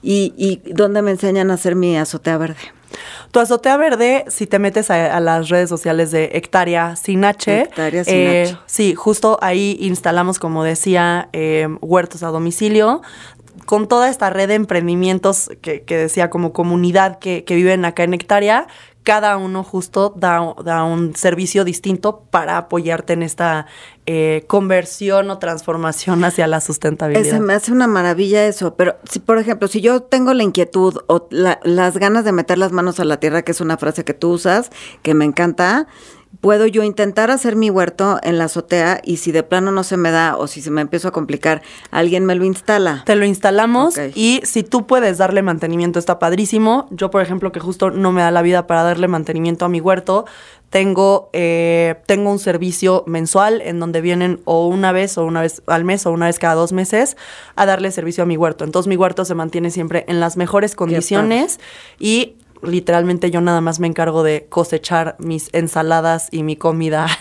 ¿Y, 0.03 0.35
y 0.37 0.73
dónde 0.73 1.01
me 1.01 1.13
enseñan 1.13 1.51
a 1.51 1.55
hacer 1.55 1.77
mi 1.77 1.97
azotea 1.97 2.37
verde? 2.37 2.73
Tu 3.33 3.41
azotea 3.41 3.79
verde, 3.79 4.27
si 4.29 4.47
te 4.47 4.59
metes 4.59 4.91
a, 4.91 5.19
las 5.19 5.49
redes 5.49 5.71
sociales 5.71 6.11
de 6.11 6.33
Hectárea 6.35 6.97
Sin 6.97 7.25
H, 7.25 7.63
Hectárea 7.63 8.05
Sin 8.05 8.15
eh, 8.15 8.43
H. 8.43 8.59
sí, 8.67 8.95
justo 8.95 9.39
ahí 9.41 9.79
instalamos, 9.81 10.39
como 10.39 10.65
decía, 10.65 11.31
eh, 11.33 11.67
huertos 11.81 12.23
a 12.23 12.29
domicilio 12.29 13.01
con 13.65 13.89
toda 13.89 14.11
esta 14.11 14.29
red 14.29 14.49
de 14.49 14.55
emprendimientos 14.55 15.51
que, 15.63 15.83
decía 15.89 16.29
como 16.29 16.53
comunidad 16.53 17.19
que, 17.21 17.45
que, 17.45 17.55
viven 17.55 17.87
acá 17.87 18.03
en 18.03 18.13
Hectárea, 18.13 18.67
cada 19.03 19.37
uno 19.37 19.65
justo 19.65 20.15
da, 20.17 20.55
da 20.65 20.85
un 20.85 21.15
servicio 21.17 21.65
distinto 21.65 22.23
para 22.31 22.57
apoyarte 22.57 23.15
en 23.15 23.23
esta 23.23 23.67
eh, 24.07 24.45
conversión 24.47 25.31
o 25.31 25.39
transformación 25.39 26.25
hacia 26.25 26.47
la 26.47 26.61
sustentabilidad. 26.61 27.27
Ese 27.27 27.41
me 27.41 27.55
hace 27.55 27.73
una 27.73 27.87
maravilla 27.87 28.47
eso, 28.47 28.75
pero 28.75 28.97
si 29.09 29.19
por 29.19 29.39
ejemplo, 29.39 29.69
si 29.69 29.81
yo 29.81 30.03
tengo 30.03 30.35
la 30.35 30.43
inquietud 30.43 30.99
o 31.07 31.29
las 31.31 31.97
ganas 31.99 32.25
de 32.25 32.33
meter 32.33 32.59
las 32.59 32.73
manos 32.73 33.01
a 33.01 33.05
la 33.05 33.19
tierra, 33.19 33.43
que 33.43 33.53
es 33.53 33.61
una 33.61 33.77
frase 33.77 34.05
que 34.05 34.15
tú 34.15 34.31
usas, 34.31 34.71
que 35.03 35.15
me 35.15 35.25
encanta, 35.25 35.87
puedo 36.41 36.67
yo 36.67 36.83
intentar 36.83 37.31
hacer 37.31 37.57
mi 37.57 37.71
huerto 37.71 38.19
en 38.23 38.39
la 38.39 38.45
azotea 38.45 39.01
y 39.05 39.19
si 39.19 39.33
de 39.33 39.43
plano 39.43 39.71
no 39.71 39.85
se 39.85 39.97
me 39.97 40.11
da 40.11 40.37
o 40.37 40.47
si 40.47 40.63
se 40.63 40.71
me 40.71 40.81
empiezo 40.81 41.09
a 41.09 41.13
complicar, 41.13 41.63
alguien 41.91 42.25
me 42.25 42.35
lo 42.35 42.45
instala. 42.45 43.03
Te 43.07 43.17
lo 43.17 43.25
instalamos 43.25 43.97
y 44.15 44.41
si 44.45 44.63
tú 44.63 44.87
puedes 44.87 45.19
darle 45.19 45.43
mantenimiento 45.43 45.99
está 45.99 46.19
padrísimo. 46.19 46.89
Yo, 46.91 47.11
por 47.11 47.23
ejemplo, 47.23 47.53
que 47.53 47.61
justo 47.61 47.91
no 47.91 48.13
me 48.13 48.23
da 48.23 48.31
la 48.31 48.43
vida 48.43 48.67
para 48.67 48.83
darle 48.83 49.09
mantenimiento 49.09 49.65
a 49.65 49.69
mi 49.69 49.81
huerto, 49.81 50.25
tengo, 50.73 51.29
eh, 51.35 51.97
tengo 52.07 52.31
un 52.31 52.39
servicio 52.39 53.05
mensual 53.07 53.61
en 53.61 53.79
donde 53.79 54.01
vienen 54.01 54.41
o 54.45 54.67
una 54.69 54.91
vez 54.91 55.19
o 55.19 55.25
una 55.27 55.43
vez 55.43 55.63
al 55.67 55.85
mes 55.85 56.07
o 56.07 56.13
una 56.13 56.27
vez 56.27 56.39
cada 56.39 56.55
dos 56.55 56.73
meses 56.73 57.19
a 57.57 57.67
darle 57.67 57.91
servicio 57.91 58.25
a 58.25 58.27
mi 58.27 58.39
huerto. 58.39 58.65
Entonces 58.65 58.89
mi 58.89 58.97
huerto 58.97 59.27
se 59.27 59.35
mantiene 59.35 59.71
siempre 59.71 60.07
en 60.09 60.19
las 60.19 60.39
mejores 60.39 60.75
condiciones 60.75 61.61
y 61.99 62.37
literalmente 62.63 63.31
yo 63.31 63.41
nada 63.41 63.61
más 63.61 63.81
me 63.81 63.87
encargo 63.87 64.23
de 64.23 64.47
cosechar 64.49 65.17
mis 65.19 65.49
ensaladas 65.53 66.29
y 66.31 66.43
mi 66.43 66.57
comida. 66.57 67.07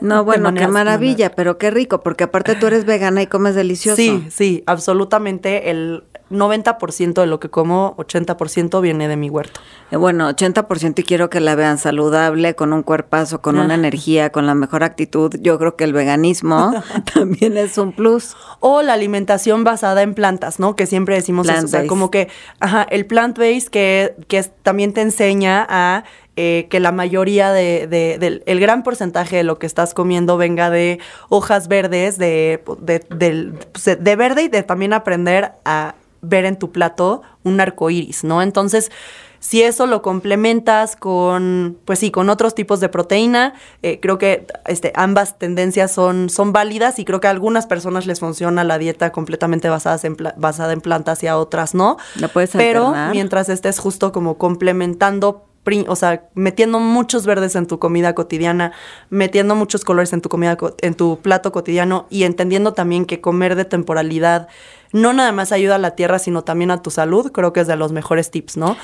No, 0.00 0.24
bueno, 0.24 0.52
qué 0.54 0.68
maravilla, 0.68 1.34
pero 1.34 1.58
qué 1.58 1.70
rico, 1.70 2.02
porque 2.02 2.24
aparte 2.24 2.54
tú 2.54 2.66
eres 2.66 2.84
vegana 2.84 3.22
y 3.22 3.26
comes 3.26 3.54
delicioso. 3.54 3.96
Sí, 3.96 4.26
sí, 4.30 4.62
absolutamente. 4.66 5.70
El, 5.70 6.04
90% 6.30 7.14
de 7.14 7.26
lo 7.26 7.38
que 7.38 7.50
como, 7.50 7.94
80% 7.96 8.80
viene 8.80 9.08
de 9.08 9.16
mi 9.16 9.30
huerto. 9.30 9.60
Eh, 9.90 9.96
bueno, 9.96 10.28
80% 10.28 10.98
y 10.98 11.02
quiero 11.04 11.30
que 11.30 11.40
la 11.40 11.54
vean 11.54 11.78
saludable, 11.78 12.54
con 12.54 12.72
un 12.72 12.82
cuerpazo, 12.82 13.40
con 13.40 13.58
una 13.58 13.74
energía, 13.74 14.30
con 14.30 14.46
la 14.46 14.54
mejor 14.54 14.82
actitud. 14.82 15.34
Yo 15.40 15.58
creo 15.58 15.76
que 15.76 15.84
el 15.84 15.92
veganismo 15.92 16.72
también 17.14 17.56
es 17.56 17.78
un 17.78 17.92
plus. 17.92 18.36
O 18.60 18.82
la 18.82 18.94
alimentación 18.94 19.64
basada 19.64 20.02
en 20.02 20.14
plantas, 20.14 20.58
¿no? 20.58 20.74
Que 20.74 20.86
siempre 20.86 21.14
decimos 21.14 21.48
eso. 21.48 21.64
O 21.64 21.68
sea, 21.68 21.86
como 21.86 22.10
que, 22.10 22.28
ajá, 22.60 22.86
el 22.90 23.06
plant-based 23.06 23.68
que, 23.68 24.16
que 24.28 24.42
también 24.62 24.92
te 24.92 25.02
enseña 25.02 25.66
a 25.68 26.04
eh, 26.38 26.66
que 26.68 26.80
la 26.80 26.92
mayoría 26.92 27.50
de, 27.50 27.86
del 27.88 28.42
el 28.44 28.60
gran 28.60 28.82
porcentaje 28.82 29.36
de 29.36 29.42
lo 29.42 29.58
que 29.58 29.66
estás 29.66 29.94
comiendo 29.94 30.36
venga 30.36 30.68
de 30.68 30.98
hojas 31.30 31.66
verdes, 31.66 32.18
de, 32.18 32.62
de, 32.78 33.56
de, 33.96 34.16
verde 34.16 34.42
y 34.42 34.48
de 34.48 34.62
también 34.62 34.92
aprender 34.92 35.52
a 35.64 35.94
ver 36.22 36.44
en 36.44 36.58
tu 36.58 36.72
plato 36.72 37.22
un 37.44 37.60
arco 37.60 37.90
iris, 37.90 38.24
¿no? 38.24 38.42
Entonces, 38.42 38.90
si 39.38 39.62
eso 39.62 39.86
lo 39.86 40.02
complementas 40.02 40.96
con, 40.96 41.78
pues 41.84 42.00
sí, 42.00 42.10
con 42.10 42.30
otros 42.30 42.54
tipos 42.54 42.80
de 42.80 42.88
proteína, 42.88 43.54
eh, 43.82 44.00
creo 44.00 44.18
que 44.18 44.46
este, 44.66 44.92
ambas 44.96 45.38
tendencias 45.38 45.92
son, 45.92 46.30
son 46.30 46.52
válidas 46.52 46.98
y 46.98 47.04
creo 47.04 47.20
que 47.20 47.28
a 47.28 47.30
algunas 47.30 47.66
personas 47.66 48.06
les 48.06 48.18
funciona 48.18 48.64
la 48.64 48.78
dieta 48.78 49.12
completamente 49.12 49.68
basada 49.68 49.98
en, 50.02 50.16
basada 50.36 50.72
en 50.72 50.80
plantas 50.80 51.22
y 51.22 51.28
a 51.28 51.38
otras 51.38 51.74
no. 51.74 51.96
La 52.16 52.28
puedes 52.28 52.50
Pero 52.50 52.92
mientras 53.12 53.48
estés 53.48 53.78
justo 53.78 54.10
como 54.10 54.36
complementando 54.36 55.46
o 55.88 55.96
sea, 55.96 56.28
metiendo 56.34 56.78
muchos 56.78 57.26
verdes 57.26 57.56
en 57.56 57.66
tu 57.66 57.78
comida 57.78 58.14
cotidiana, 58.14 58.72
metiendo 59.10 59.54
muchos 59.54 59.84
colores 59.84 60.12
en 60.12 60.20
tu 60.20 60.28
comida 60.28 60.56
en 60.80 60.94
tu 60.94 61.18
plato 61.18 61.52
cotidiano 61.52 62.06
y 62.10 62.24
entendiendo 62.24 62.72
también 62.72 63.04
que 63.04 63.20
comer 63.20 63.56
de 63.56 63.64
temporalidad 63.64 64.48
no 64.92 65.12
nada 65.12 65.32
más 65.32 65.52
ayuda 65.52 65.76
a 65.76 65.78
la 65.78 65.92
tierra, 65.92 66.18
sino 66.18 66.42
también 66.42 66.70
a 66.70 66.82
tu 66.82 66.90
salud, 66.90 67.32
creo 67.32 67.52
que 67.52 67.60
es 67.60 67.66
de 67.66 67.76
los 67.76 67.92
mejores 67.92 68.30
tips, 68.30 68.56
¿no? 68.56 68.76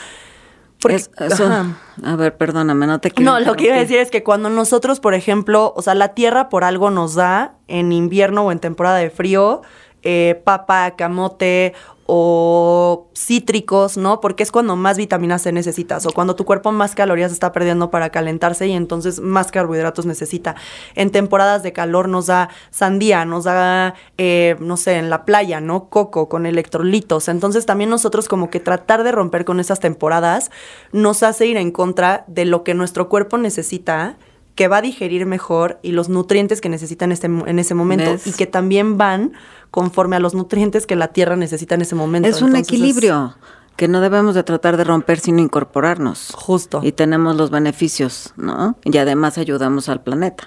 a 2.04 2.16
ver, 2.16 2.36
perdóname, 2.36 2.88
no 2.88 3.00
te 3.00 3.12
quiero. 3.12 3.32
No, 3.32 3.40
lo 3.40 3.54
que 3.54 3.66
iba 3.66 3.76
a 3.76 3.78
decir 3.78 3.98
es 3.98 4.10
que 4.10 4.24
cuando 4.24 4.50
nosotros, 4.50 4.98
por 4.98 5.14
ejemplo, 5.14 5.72
o 5.76 5.82
sea, 5.82 5.94
la 5.94 6.08
tierra 6.08 6.48
por 6.48 6.64
algo 6.64 6.90
nos 6.90 7.14
da 7.14 7.54
en 7.68 7.92
invierno 7.92 8.46
o 8.46 8.52
en 8.52 8.58
temporada 8.58 8.96
de 8.96 9.08
frío, 9.08 9.62
eh, 10.02 10.42
papa, 10.44 10.96
camote 10.96 11.74
o 12.06 13.09
cítricos, 13.14 13.97
¿no? 13.97 14.21
Porque 14.21 14.42
es 14.42 14.50
cuando 14.50 14.76
más 14.76 14.97
vitaminas 14.97 15.42
C 15.42 15.52
necesitas 15.52 16.04
o 16.06 16.11
cuando 16.12 16.37
tu 16.37 16.44
cuerpo 16.44 16.73
más 16.73 16.94
calorías 16.94 17.32
está 17.32 17.52
perdiendo 17.52 17.90
para 17.90 18.11
calentarse 18.11 18.66
y 18.66 18.73
entonces 18.73 19.21
más 19.21 19.50
carbohidratos 19.50 20.06
necesita. 20.06 20.56
En 20.94 21.11
temporadas 21.11 21.62
de 21.62 21.73
calor 21.73 22.09
nos 22.09 22.26
da 22.26 22.49
sandía, 22.71 23.25
nos 23.25 23.44
da, 23.44 23.94
eh, 24.18 24.56
no 24.61 24.76
sé, 24.76 24.97
en 24.97 25.11
la 25.11 25.25
playa, 25.25 25.61
¿no? 25.61 25.88
Coco 25.88 26.28
con 26.28 26.47
electrolitos. 26.47 27.28
Entonces 27.28 27.66
también 27.66 27.90
nosotros 27.90 28.28
como 28.28 28.50
que 28.50 28.61
tratar 28.61 29.04
de 29.04 29.12
romper 29.12 29.44
con 29.44 29.61
esas 29.61 29.80
temporadas 29.80 30.50
nos 30.92 31.23
hace 31.23 31.47
ir 31.47 31.56
en 31.56 31.71
contra 31.71 32.25
de 32.26 32.44
lo 32.44 32.64
que 32.64 32.75
nuestro 32.75 33.09
cuerpo 33.09 33.38
necesita 33.38 34.16
que 34.54 34.68
va 34.68 34.78
a 34.78 34.82
digerir 34.82 35.26
mejor 35.26 35.78
y 35.82 35.92
los 35.92 36.09
nutrientes 36.09 36.61
que 36.61 36.68
necesita 36.68 37.04
en, 37.04 37.12
este, 37.12 37.26
en 37.26 37.59
ese 37.59 37.75
momento 37.75 38.16
y 38.25 38.32
que 38.32 38.47
también 38.47 38.99
van 38.99 39.32
conforme 39.71 40.16
a 40.16 40.18
los 40.18 40.35
nutrientes 40.35 40.87
que 40.87 40.97
la 40.97 41.09
tierra 41.09 41.37
necesita 41.37 41.75
en 41.75 41.82
ese 41.82 41.94
momento. 41.94 42.28
Es 42.28 42.42
un 42.42 42.56
equilibrio 42.56 43.35
que 43.76 43.88
no 43.88 44.00
debemos 44.00 44.35
de 44.35 44.43
tratar 44.43 44.76
de 44.76 44.85
romper 44.85 45.21
sino 45.21 45.41
incorporarnos. 45.41 46.33
Justo. 46.35 46.81
Y 46.83 46.93
tenemos 46.93 47.37
los 47.37 47.50
beneficios, 47.50 48.33
¿no? 48.37 48.76
Y 48.85 48.97
además 48.99 49.38
ayudamos 49.38 49.88
al 49.88 50.02
planeta. 50.02 50.45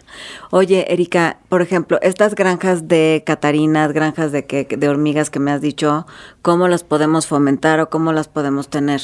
Oye, 0.51 0.91
Erika, 0.93 1.39
por 1.49 1.61
ejemplo, 1.61 1.99
estas 2.01 2.35
granjas 2.35 2.87
de 2.87 3.23
catarinas, 3.25 3.91
granjas 3.91 4.31
de, 4.31 4.45
que, 4.45 4.65
de 4.65 4.89
hormigas 4.89 5.29
que 5.29 5.39
me 5.39 5.51
has 5.51 5.61
dicho, 5.61 6.05
¿cómo 6.41 6.67
las 6.67 6.83
podemos 6.83 7.27
fomentar 7.27 7.79
o 7.79 7.89
cómo 7.89 8.13
las 8.13 8.27
podemos 8.27 8.69
tener? 8.69 9.01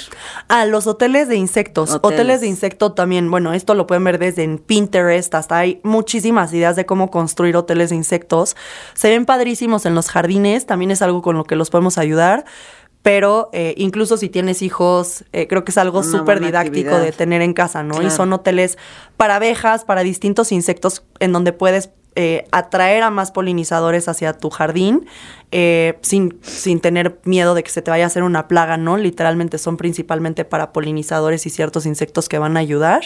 Ah, 0.47 0.65
los 0.65 0.87
hoteles 0.87 1.27
de 1.27 1.35
insectos. 1.35 1.99
Hoteles, 2.01 2.41
de 2.41 2.47
insecto 2.47 2.93
también, 2.93 3.29
bueno, 3.29 3.53
esto 3.53 3.73
lo 3.73 3.87
pueden 3.87 4.03
ver 4.03 4.19
desde 4.19 4.43
en 4.43 4.57
Pinterest, 4.57 5.33
hasta 5.35 5.57
hay 5.57 5.79
muchísimas 5.83 6.53
ideas 6.53 6.75
de 6.75 6.85
cómo 6.85 7.11
construir 7.11 7.57
hoteles 7.57 7.89
de 7.89 7.95
insectos. 7.95 8.55
Se 8.93 9.09
ven 9.09 9.25
padrísimos 9.25 9.85
en 9.85 9.95
los 9.95 10.09
jardines, 10.09 10.65
también 10.65 10.91
es 10.91 11.01
algo 11.01 11.21
con 11.21 11.35
lo 11.35 11.43
que 11.43 11.55
los 11.55 11.69
podemos 11.69 11.97
ayudar 11.97 12.45
pero 13.03 13.49
eh, 13.51 13.73
incluso 13.77 14.17
si 14.17 14.29
tienes 14.29 14.61
hijos, 14.61 15.25
eh, 15.33 15.47
creo 15.47 15.63
que 15.63 15.71
es 15.71 15.77
algo 15.77 16.03
súper 16.03 16.39
didáctico 16.39 16.97
de 16.97 17.11
tener 17.11 17.41
en 17.41 17.53
casa, 17.53 17.83
¿no? 17.83 18.01
Y 18.01 18.11
son 18.11 18.31
hoteles 18.31 18.77
para 19.17 19.37
abejas, 19.37 19.85
para 19.85 20.03
distintos 20.03 20.51
insectos, 20.51 21.03
en 21.19 21.31
donde 21.31 21.51
puedes 21.51 21.89
eh, 22.15 22.45
atraer 22.51 23.03
a 23.03 23.09
más 23.09 23.31
polinizadores 23.31 24.07
hacia 24.07 24.33
tu 24.33 24.49
jardín 24.49 25.07
sin, 26.01 26.39
sin 26.41 26.79
tener 26.79 27.19
miedo 27.25 27.55
de 27.55 27.63
que 27.63 27.71
se 27.71 27.81
te 27.81 27.91
vaya 27.91 28.05
a 28.05 28.07
hacer 28.07 28.23
una 28.23 28.47
plaga, 28.47 28.77
¿no? 28.77 28.97
Literalmente 28.97 29.57
son 29.57 29.77
principalmente 29.77 30.45
para 30.45 30.71
polinizadores 30.71 31.45
y 31.45 31.49
ciertos 31.49 31.85
insectos 31.85 32.29
que 32.29 32.37
van 32.37 32.55
a 32.55 32.59
ayudar. 32.59 33.01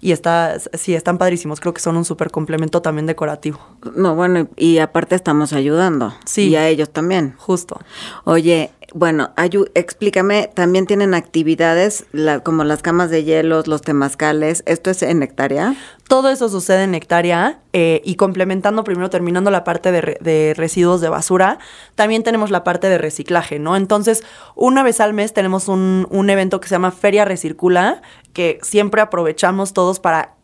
Y 0.00 0.12
está, 0.12 0.58
sí, 0.74 0.94
están 0.94 1.18
padrísimos. 1.18 1.60
Creo 1.60 1.74
que 1.74 1.80
son 1.80 1.96
un 1.96 2.04
súper 2.04 2.30
complemento 2.30 2.82
también 2.82 3.06
decorativo. 3.06 3.58
No, 3.94 4.14
bueno, 4.14 4.48
y, 4.56 4.78
aparte 4.78 5.14
estamos 5.14 5.52
ayudando. 5.52 6.14
Sí. 6.24 6.48
Y 6.48 6.56
a 6.56 6.68
ellos 6.68 6.90
también. 6.90 7.34
Justo. 7.36 7.80
Oye, 8.24 8.70
bueno, 8.94 9.32
explícame, 9.74 10.50
también 10.54 10.86
tienen 10.86 11.12
actividades 11.12 12.06
como 12.42 12.64
las 12.64 12.80
camas 12.80 13.10
de 13.10 13.22
hielos, 13.22 13.66
los 13.66 13.82
temazcales, 13.82 14.62
¿esto 14.64 14.90
es 14.90 15.02
en 15.02 15.22
hectárea? 15.22 15.74
Todo 16.08 16.30
eso 16.30 16.48
sucede 16.48 16.84
en 16.84 16.94
hectárea 16.94 17.58
eh, 17.74 18.00
y 18.02 18.14
complementando 18.14 18.84
primero, 18.84 19.10
terminando 19.10 19.50
la 19.50 19.62
parte 19.62 19.92
de, 19.92 20.54
residuos 20.56 21.02
de 21.02 21.10
basura, 21.10 21.58
también 21.96 22.22
tenemos 22.22 22.50
la 22.50 22.64
parte 22.64 22.88
de 22.88 22.96
reciclaje, 22.96 23.58
¿no? 23.58 23.76
Entonces, 23.76 24.24
una 24.54 24.82
vez 24.82 25.00
al 25.00 25.12
mes 25.12 25.34
tenemos 25.34 25.68
un, 25.68 26.06
un 26.10 26.30
evento 26.30 26.58
que 26.60 26.68
se 26.68 26.74
llama 26.74 26.90
Feria 26.90 27.26
Recircula, 27.26 28.00
que 28.32 28.58
siempre 28.62 29.02
aprovechamos 29.02 29.74
para 30.00 30.34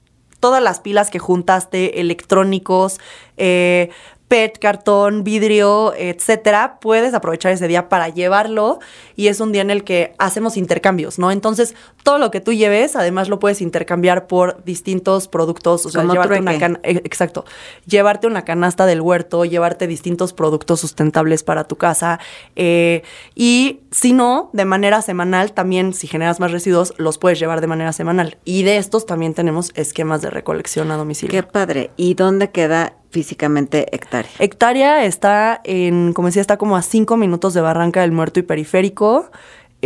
todas 0.41 0.63
las 0.63 0.81
pilas 0.81 1.11
que 1.11 1.19
juntaste, 1.19 2.01
electrónicos, 2.01 3.01
eh, 3.39 3.91
PET, 4.29 4.59
cartón, 4.59 5.23
vidrio, 5.23 5.95
etcétera, 5.97 6.79
puedes 6.81 7.15
aprovechar 7.15 7.53
ese 7.53 7.69
día 7.69 7.89
para 7.89 8.09
llevarlo 8.09 8.81
y 9.17 9.29
es 9.29 9.41
un 9.41 9.53
día 9.53 9.63
en 9.63 9.71
el 9.71 9.85
que 9.85 10.15
hacemos 10.19 10.57
intercambios, 10.57 11.19
¿no? 11.19 11.31
Entonces, 11.31 11.75
todo 12.03 12.19
lo 12.19 12.31
que 12.31 12.41
tú 12.41 12.53
lleves, 12.53 12.97
además 12.97 13.29
lo 13.29 13.39
puedes 13.39 13.61
intercambiar 13.61 14.27
por 14.27 14.65
distintos 14.65 15.29
productos, 15.29 15.87
o 15.87 15.91
sea, 15.91 16.05
llevarte 16.05 16.41
una 16.41 16.55
eh, 16.55 17.01
exacto, 17.05 17.45
llevarte 17.87 18.27
una 18.27 18.45
canasta 18.45 18.87
del 18.87 19.01
huerto, 19.01 19.45
llevarte 19.45 19.87
distintos 19.87 20.33
productos 20.33 20.81
sustentables 20.81 21.43
para 21.43 21.65
tu 21.65 21.77
casa 21.77 22.19
eh, 22.57 23.03
y 23.35 23.81
si 23.91 24.13
no, 24.13 24.51
de 24.53 24.65
manera 24.65 25.03
semanal 25.03 25.53
también, 25.53 25.95
si 25.95 26.07
generas 26.07 26.41
más 26.41 26.51
residuos, 26.51 26.95
los 26.97 27.19
puedes 27.19 27.39
llevar 27.39 27.61
de 27.61 27.67
manera 27.67 27.93
semanal. 27.93 28.39
Y 28.45 28.65
de 28.65 28.77
estos 28.77 29.07
también 29.07 29.35
tenemos 29.35 29.71
esquemas 29.75 30.23
de 30.23 30.31
recolección 30.31 30.91
a 30.91 30.97
domicilio. 30.97 31.31
Qué 31.31 31.47
padre. 31.47 31.91
¿Y 31.97 32.15
dónde 32.15 32.51
queda 32.51 32.95
físicamente 33.15 33.87
hectárea? 33.95 34.31
Hectárea 34.41 35.05
está 35.05 35.61
en, 35.63 36.13
como 36.13 36.27
decía, 36.27 36.43
está 36.43 36.59
como 36.59 36.77
a 36.77 36.83
cinco 36.83 37.17
minutos 37.17 37.55
de 37.55 37.61
Barranca 37.61 38.01
del 38.01 38.11
Muerto 38.11 38.41
y 38.41 38.43
Periférico. 38.43 39.31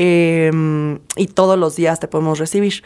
Em, 0.00 1.00
y 1.16 1.26
todos 1.26 1.58
los 1.58 1.75
días 1.75 1.99
te 1.99 2.06
podemos 2.06 2.38
recibir. 2.38 2.85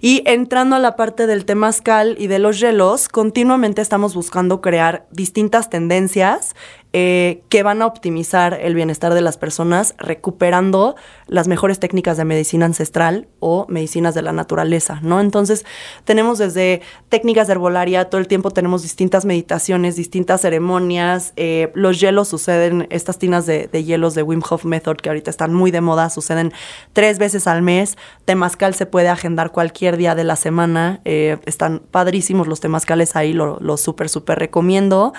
Y 0.00 0.22
entrando 0.24 0.74
a 0.76 0.78
la 0.78 0.96
parte 0.96 1.26
del 1.26 1.44
temazcal 1.44 2.16
y 2.18 2.26
de 2.26 2.38
los 2.38 2.58
hielos, 2.58 3.08
continuamente 3.08 3.82
estamos 3.82 4.14
buscando 4.14 4.62
crear 4.62 5.06
distintas 5.10 5.68
tendencias 5.68 6.54
eh, 6.96 7.42
que 7.48 7.64
van 7.64 7.82
a 7.82 7.86
optimizar 7.86 8.54
el 8.54 8.76
bienestar 8.76 9.14
de 9.14 9.20
las 9.20 9.36
personas 9.36 9.96
recuperando 9.98 10.94
las 11.26 11.48
mejores 11.48 11.80
técnicas 11.80 12.16
de 12.16 12.24
medicina 12.24 12.66
ancestral 12.66 13.26
o 13.40 13.66
medicinas 13.68 14.14
de 14.14 14.22
la 14.22 14.32
naturaleza, 14.32 15.00
¿no? 15.02 15.18
Entonces, 15.18 15.66
tenemos 16.04 16.38
desde 16.38 16.82
técnicas 17.08 17.48
de 17.48 17.54
herbolaria, 17.54 18.04
todo 18.10 18.20
el 18.20 18.28
tiempo 18.28 18.52
tenemos 18.52 18.82
distintas 18.82 19.24
meditaciones, 19.24 19.96
distintas 19.96 20.42
ceremonias, 20.42 21.32
eh, 21.34 21.72
los 21.74 21.98
hielos 21.98 22.28
suceden, 22.28 22.86
estas 22.90 23.18
tinas 23.18 23.44
de, 23.44 23.68
hielos 23.82 24.14
de 24.14 24.22
Wim 24.22 24.42
Hof 24.48 24.64
Method, 24.64 24.98
que 24.98 25.08
ahorita 25.08 25.32
están 25.32 25.52
muy 25.52 25.72
de 25.72 25.80
moda, 25.80 26.10
suceden 26.10 26.52
tres 26.92 27.18
veces 27.18 27.48
al 27.48 27.62
mes, 27.62 27.98
temazcal 28.24 28.72
se 28.76 28.86
puede 28.86 29.08
agendar 29.08 29.50
cualquier 29.50 29.96
día 29.96 30.14
de 30.14 30.22
la 30.22 30.36
semana, 30.36 31.00
eh, 31.04 31.38
están 31.44 31.82
padrísimos 31.90 32.46
los 32.46 32.60
temazcales 32.60 33.16
ahí, 33.16 33.32
lo, 33.32 33.58
lo 33.58 33.78
súper, 33.78 34.08
súper 34.08 34.38
recomiendo, 34.38 35.12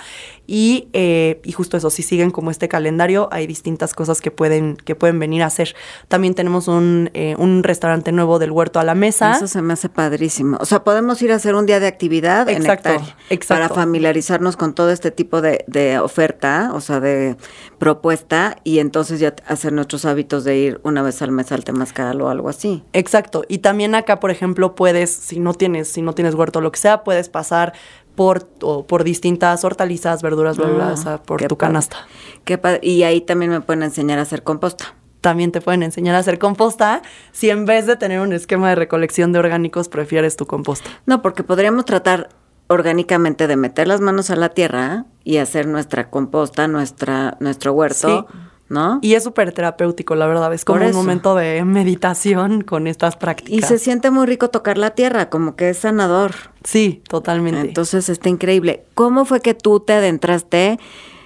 y, 0.46 0.88
y 0.92 1.52
justo 1.52 1.76
eso, 1.76 1.90
si 1.90 2.02
siguen 2.02 2.30
como 2.30 2.50
este 2.50 2.68
calendario, 2.68 3.28
hay 3.32 3.46
distintas 3.46 3.94
cosas 3.94 4.20
que 4.20 4.30
pueden, 4.30 4.76
que 4.76 4.94
pueden 4.94 5.18
venir 5.18 5.42
a 5.42 5.46
hacer. 5.46 5.74
También 6.08 6.34
tenemos 6.34 6.68
un, 6.68 7.10
eh, 7.14 7.34
un 7.38 7.62
restaurante 7.62 8.12
nuevo 8.12 8.38
del 8.38 8.50
huerto 8.50 8.78
a 8.78 8.84
la 8.84 8.94
mesa. 8.94 9.32
Eso 9.36 9.48
se 9.48 9.62
me 9.62 9.72
hace 9.72 9.88
padrísimo. 9.88 10.58
O 10.60 10.64
sea, 10.64 10.84
podemos 10.84 11.20
ir 11.22 11.32
a 11.32 11.36
hacer 11.36 11.54
un 11.54 11.66
día 11.66 11.80
de 11.80 11.86
actividad 11.86 12.48
exacto, 12.48 12.90
en 12.90 13.00
exacto. 13.30 13.62
para 13.62 13.68
familiarizarnos 13.68 14.56
con 14.56 14.74
todo 14.74 14.90
este 14.90 15.10
tipo 15.10 15.40
de, 15.40 15.64
de 15.66 15.98
oferta, 15.98 16.70
o 16.74 16.80
sea, 16.80 17.00
de 17.00 17.36
propuesta, 17.78 18.56
y 18.64 18.78
entonces 18.78 19.20
ya 19.20 19.34
hacer 19.46 19.72
nuestros 19.72 20.04
hábitos 20.04 20.44
de 20.44 20.56
ir 20.56 20.80
una 20.82 21.02
vez 21.02 21.22
al 21.22 21.32
mes 21.32 21.52
al 21.52 21.64
Temazcal 21.64 22.20
o 22.20 22.28
algo 22.28 22.48
así. 22.48 22.84
Exacto. 22.92 23.44
Y 23.48 23.58
también 23.58 23.94
acá, 23.94 24.20
por 24.20 24.30
ejemplo, 24.30 24.74
puedes, 24.74 25.10
si 25.10 25.40
no 25.40 25.54
tienes, 25.54 25.88
si 25.88 26.02
no 26.02 26.14
tienes 26.14 26.34
huerto 26.34 26.58
o 26.60 26.62
lo 26.62 26.72
que 26.72 26.78
sea, 26.78 27.04
puedes 27.04 27.28
pasar 27.28 27.72
por, 28.16 28.46
por 28.86 29.04
distintas 29.04 29.62
hortalizas, 29.64 30.22
verduras, 30.22 30.58
ah, 31.06 31.22
por 31.22 31.46
tu 31.46 31.56
canasta. 31.56 31.98
Qué 32.44 32.58
y 32.82 33.04
ahí 33.04 33.20
también 33.20 33.52
me 33.52 33.60
pueden 33.60 33.84
enseñar 33.84 34.18
a 34.18 34.22
hacer 34.22 34.42
composta. 34.42 34.96
También 35.20 35.52
te 35.52 35.60
pueden 35.60 35.82
enseñar 35.82 36.14
a 36.16 36.18
hacer 36.18 36.38
composta 36.38 37.02
si 37.32 37.50
en 37.50 37.66
vez 37.66 37.86
de 37.86 37.96
tener 37.96 38.20
un 38.20 38.32
esquema 38.32 38.70
de 38.70 38.74
recolección 38.74 39.32
de 39.32 39.38
orgánicos 39.38 39.88
prefieres 39.88 40.36
tu 40.36 40.46
composta. 40.46 40.90
No, 41.04 41.22
porque 41.22 41.42
podríamos 41.42 41.84
tratar 41.84 42.28
orgánicamente 42.68 43.46
de 43.46 43.56
meter 43.56 43.86
las 43.86 44.00
manos 44.00 44.30
a 44.30 44.36
la 44.36 44.48
tierra 44.50 45.04
y 45.24 45.38
hacer 45.38 45.66
nuestra 45.66 46.10
composta, 46.10 46.68
nuestra, 46.68 47.36
nuestro 47.40 47.72
huerto. 47.72 48.26
¿No? 48.68 48.98
Y 49.02 49.14
es 49.14 49.24
súper 49.24 49.52
terapéutico, 49.52 50.14
la 50.14 50.26
verdad. 50.26 50.52
Es 50.52 50.64
como 50.64 50.84
un 50.84 50.92
momento 50.92 51.34
de 51.34 51.64
meditación 51.64 52.62
con 52.62 52.86
estas 52.86 53.16
prácticas. 53.16 53.52
Y 53.52 53.62
se 53.62 53.78
siente 53.78 54.10
muy 54.10 54.26
rico 54.26 54.50
tocar 54.50 54.78
la 54.78 54.90
tierra, 54.90 55.30
como 55.30 55.56
que 55.56 55.70
es 55.70 55.78
sanador. 55.78 56.32
Sí, 56.64 57.02
totalmente. 57.08 57.60
Entonces 57.60 58.08
está 58.08 58.28
increíble. 58.28 58.84
¿Cómo 58.94 59.24
fue 59.24 59.40
que 59.40 59.54
tú 59.54 59.80
te 59.80 59.92
adentraste 59.92 60.78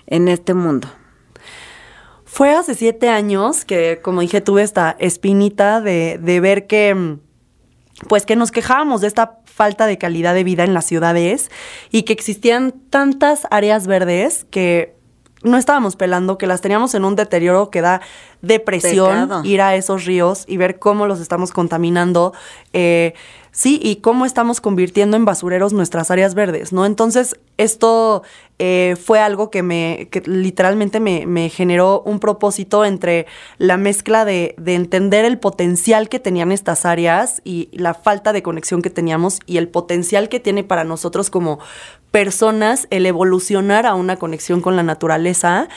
en 0.07 0.29
este 0.29 0.55
mundo? 0.55 0.89
Fue 2.25 2.55
hace 2.55 2.75
siete 2.75 3.09
años 3.09 3.65
que, 3.65 4.01
como 4.03 4.21
dije, 4.21 4.41
tuve 4.41 4.63
esta 4.63 4.97
espinita 5.01 5.81
de, 5.81 6.19
de 6.23 6.41
ver 6.41 6.67
que, 6.67 7.17
pues 8.09 8.25
que 8.25 8.37
nos 8.37 8.53
quejábamos 8.53 9.01
de 9.01 9.09
esta 9.09 9.41
falta 9.45 9.87
de 9.87 9.99
calidad 9.99 10.35
de 10.35 10.45
vida 10.45 10.65
en 10.65 10.73
las 10.73 10.87
ciudades 10.87 11.51
y 11.91 12.05
que 12.05 12.13
existían 12.13 12.73
tantas 12.89 13.47
áreas 13.51 13.87
verdes 13.87 14.47
que 14.49 15.00
no 15.43 15.57
estábamos 15.57 15.97
pelando, 15.97 16.39
que 16.39 16.47
las 16.47 16.61
teníamos 16.61 16.95
en 16.95 17.05
un 17.05 17.17
deterioro 17.17 17.71
que 17.71 17.81
da 17.81 18.01
depresión 18.43 19.23
Pecado. 19.23 19.45
ir 19.45 19.61
a 19.61 19.75
esos 19.75 20.05
ríos 20.05 20.45
y 20.47 20.57
ver 20.57 20.79
cómo 20.79 21.07
los 21.07 21.21
estamos 21.21 21.53
contaminando. 21.53 22.33
eh, 22.73 23.15
sí, 23.53 23.81
y 23.83 23.97
cómo 23.97 24.27
estamos 24.27 24.61
convirtiendo 24.61 25.17
en 25.17 25.25
basureros 25.25 25.73
nuestras 25.73 26.11
áreas 26.11 26.35
verdes, 26.35 26.73
¿no? 26.73 26.87
Entonces, 26.87 27.37
esto 27.57 28.23
eh, 28.59 28.97
fue 29.03 29.19
algo 29.21 29.51
que 29.51 29.63
me, 29.63 30.09
que 30.11 30.23
literalmente 30.25 31.01
me, 31.01 31.27
me 31.27 31.49
generó 31.49 32.03
un 32.05 32.21
propósito 32.21 32.85
entre 32.85 33.27
la 33.59 33.77
mezcla 33.77 34.25
de, 34.25 34.55
de 34.57 34.75
entender 34.75 35.25
el 35.25 35.39
potencial 35.39 36.09
que 36.09 36.21
tenían 36.21 36.53
estas 36.53 36.85
áreas 36.85 37.43
y 37.45 37.69
la 37.73 37.95
falta 37.95 38.33
de 38.33 38.43
conexión 38.43 38.83
que 38.83 38.91
teníamos 38.91 39.41
y 39.47 39.57
el 39.57 39.69
potencial 39.69 40.29
que 40.29 40.41
tiene 40.41 40.63
para 40.63 40.85
nosotros 40.85 41.29
como 41.31 41.59
personas 42.11 42.87
el 42.91 43.07
evolucionar 43.07 43.87
a 43.87 43.95
una 43.95 44.17
conexión 44.17 44.61
con 44.61 44.77
la 44.77 44.83
naturaleza. 44.83 45.69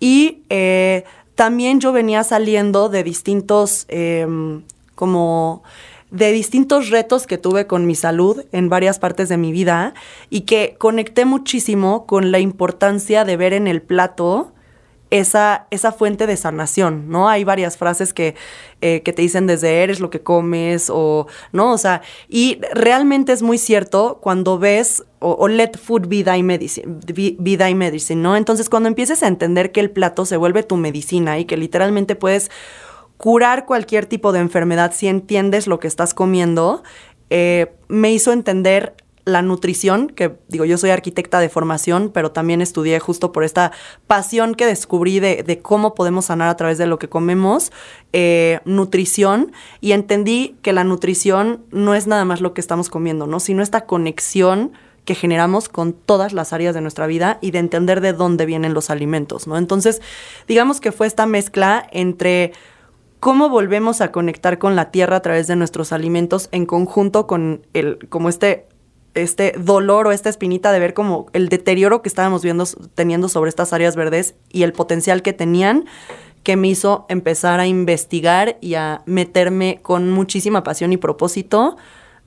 Y 0.00 0.42
eh, 0.50 1.04
también 1.34 1.80
yo 1.80 1.92
venía 1.92 2.24
saliendo 2.24 2.88
de 2.88 3.02
distintos, 3.02 3.86
em, 3.88 4.62
como 4.94 5.62
de 6.10 6.32
distintos 6.32 6.90
retos 6.90 7.26
que 7.26 7.38
tuve 7.38 7.66
con 7.66 7.86
mi 7.86 7.94
salud 7.94 8.44
en 8.52 8.68
varias 8.68 8.98
partes 8.98 9.28
de 9.28 9.36
mi 9.36 9.52
vida 9.52 9.92
y 10.30 10.42
que 10.42 10.76
conecté 10.78 11.24
muchísimo 11.24 12.06
con 12.06 12.30
la 12.30 12.38
importancia 12.38 13.24
de 13.24 13.36
ver 13.36 13.52
en 13.52 13.66
el 13.66 13.82
plato 13.82 14.52
esa, 15.10 15.66
esa 15.70 15.92
fuente 15.92 16.26
de 16.26 16.36
sanación, 16.36 17.08
¿no? 17.08 17.28
Hay 17.28 17.44
varias 17.44 17.76
frases 17.76 18.12
que, 18.12 18.34
eh, 18.80 19.02
que 19.02 19.12
te 19.12 19.22
dicen 19.22 19.46
desde 19.46 19.82
eres 19.82 20.00
lo 20.00 20.10
que 20.10 20.20
comes 20.20 20.90
o, 20.92 21.26
¿no? 21.52 21.72
O 21.72 21.78
sea, 21.78 22.02
y 22.28 22.60
realmente 22.72 23.32
es 23.32 23.42
muy 23.42 23.58
cierto 23.58 24.18
cuando 24.20 24.58
ves 24.58 25.04
o, 25.20 25.48
let 25.48 25.72
food 25.82 26.08
be 26.08 26.22
thy 26.22 26.42
medicine, 26.42 26.98
be, 27.06 27.36
be 27.38 27.56
thy 27.56 27.74
¿no? 28.16 28.36
Entonces, 28.36 28.68
cuando 28.68 28.88
empieces 28.88 29.22
a 29.22 29.28
entender 29.28 29.72
que 29.72 29.80
el 29.80 29.90
plato 29.90 30.24
se 30.24 30.36
vuelve 30.36 30.62
tu 30.62 30.76
medicina 30.76 31.38
y 31.38 31.44
que 31.44 31.56
literalmente 31.56 32.16
puedes 32.16 32.50
curar 33.16 33.64
cualquier 33.64 34.06
tipo 34.06 34.32
de 34.32 34.40
enfermedad 34.40 34.92
si 34.94 35.08
entiendes 35.08 35.66
lo 35.66 35.80
que 35.80 35.88
estás 35.88 36.14
comiendo, 36.14 36.82
eh, 37.30 37.72
me 37.88 38.12
hizo 38.12 38.32
entender 38.32 38.94
la 39.26 39.42
nutrición, 39.42 40.06
que 40.08 40.38
digo, 40.46 40.64
yo 40.64 40.78
soy 40.78 40.90
arquitecta 40.90 41.40
de 41.40 41.48
formación, 41.48 42.10
pero 42.14 42.30
también 42.30 42.62
estudié 42.62 43.00
justo 43.00 43.32
por 43.32 43.42
esta 43.42 43.72
pasión 44.06 44.54
que 44.54 44.66
descubrí 44.66 45.18
de, 45.18 45.60
cómo 45.62 45.94
podemos 45.94 46.26
sanar 46.26 46.48
a 46.48 46.56
través 46.56 46.78
de 46.78 46.86
lo 46.86 47.00
que 47.00 47.08
comemos, 47.08 47.72
eh, 48.12 48.60
nutrición, 48.64 49.52
y 49.80 49.92
entendí 49.92 50.56
que 50.62 50.72
la 50.72 50.84
nutrición 50.84 51.64
no 51.72 51.96
es 51.96 52.06
nada 52.06 52.24
más 52.24 52.40
lo 52.40 52.54
que 52.54 52.60
estamos 52.60 52.88
comiendo, 52.88 53.26
¿no? 53.26 53.40
Sino 53.40 53.64
esta 53.64 53.84
conexión 53.84 54.72
que 55.04 55.16
generamos 55.16 55.68
con 55.68 55.92
todas 55.92 56.32
las 56.32 56.52
áreas 56.52 56.74
de 56.74 56.80
nuestra 56.80 57.08
vida 57.08 57.38
y 57.40 57.50
de 57.50 57.58
entender 57.58 58.00
de 58.00 58.12
dónde 58.12 58.46
vienen 58.46 58.74
los 58.74 58.90
alimentos, 58.90 59.48
¿no? 59.48 59.58
Entonces, 59.58 60.02
digamos 60.46 60.80
que 60.80 60.92
fue 60.92 61.08
esta 61.08 61.26
mezcla 61.26 61.88
entre 61.90 62.52
cómo 63.18 63.48
volvemos 63.48 64.00
a 64.00 64.12
conectar 64.12 64.58
con 64.58 64.76
la 64.76 64.92
tierra 64.92 65.16
a 65.16 65.22
través 65.22 65.48
de 65.48 65.56
nuestros 65.56 65.92
alimentos 65.92 66.48
en 66.52 66.64
conjunto 66.64 67.26
con 67.26 67.66
el, 67.72 68.08
como 68.08 68.28
este, 68.28 68.66
este 69.16 69.54
dolor 69.58 70.06
o 70.06 70.12
esta 70.12 70.28
espinita 70.28 70.72
de 70.72 70.78
ver 70.78 70.94
como 70.94 71.26
el 71.32 71.48
deterioro 71.48 72.02
que 72.02 72.08
estábamos 72.08 72.42
viendo, 72.42 72.64
teniendo 72.94 73.28
sobre 73.28 73.48
estas 73.48 73.72
áreas 73.72 73.96
verdes 73.96 74.34
y 74.50 74.62
el 74.62 74.72
potencial 74.72 75.22
que 75.22 75.32
tenían 75.32 75.86
que 76.42 76.56
me 76.56 76.68
hizo 76.68 77.06
empezar 77.08 77.58
a 77.58 77.66
investigar 77.66 78.56
y 78.60 78.74
a 78.74 79.02
meterme 79.04 79.80
con 79.82 80.12
muchísima 80.12 80.62
pasión 80.62 80.92
y 80.92 80.96
propósito 80.96 81.76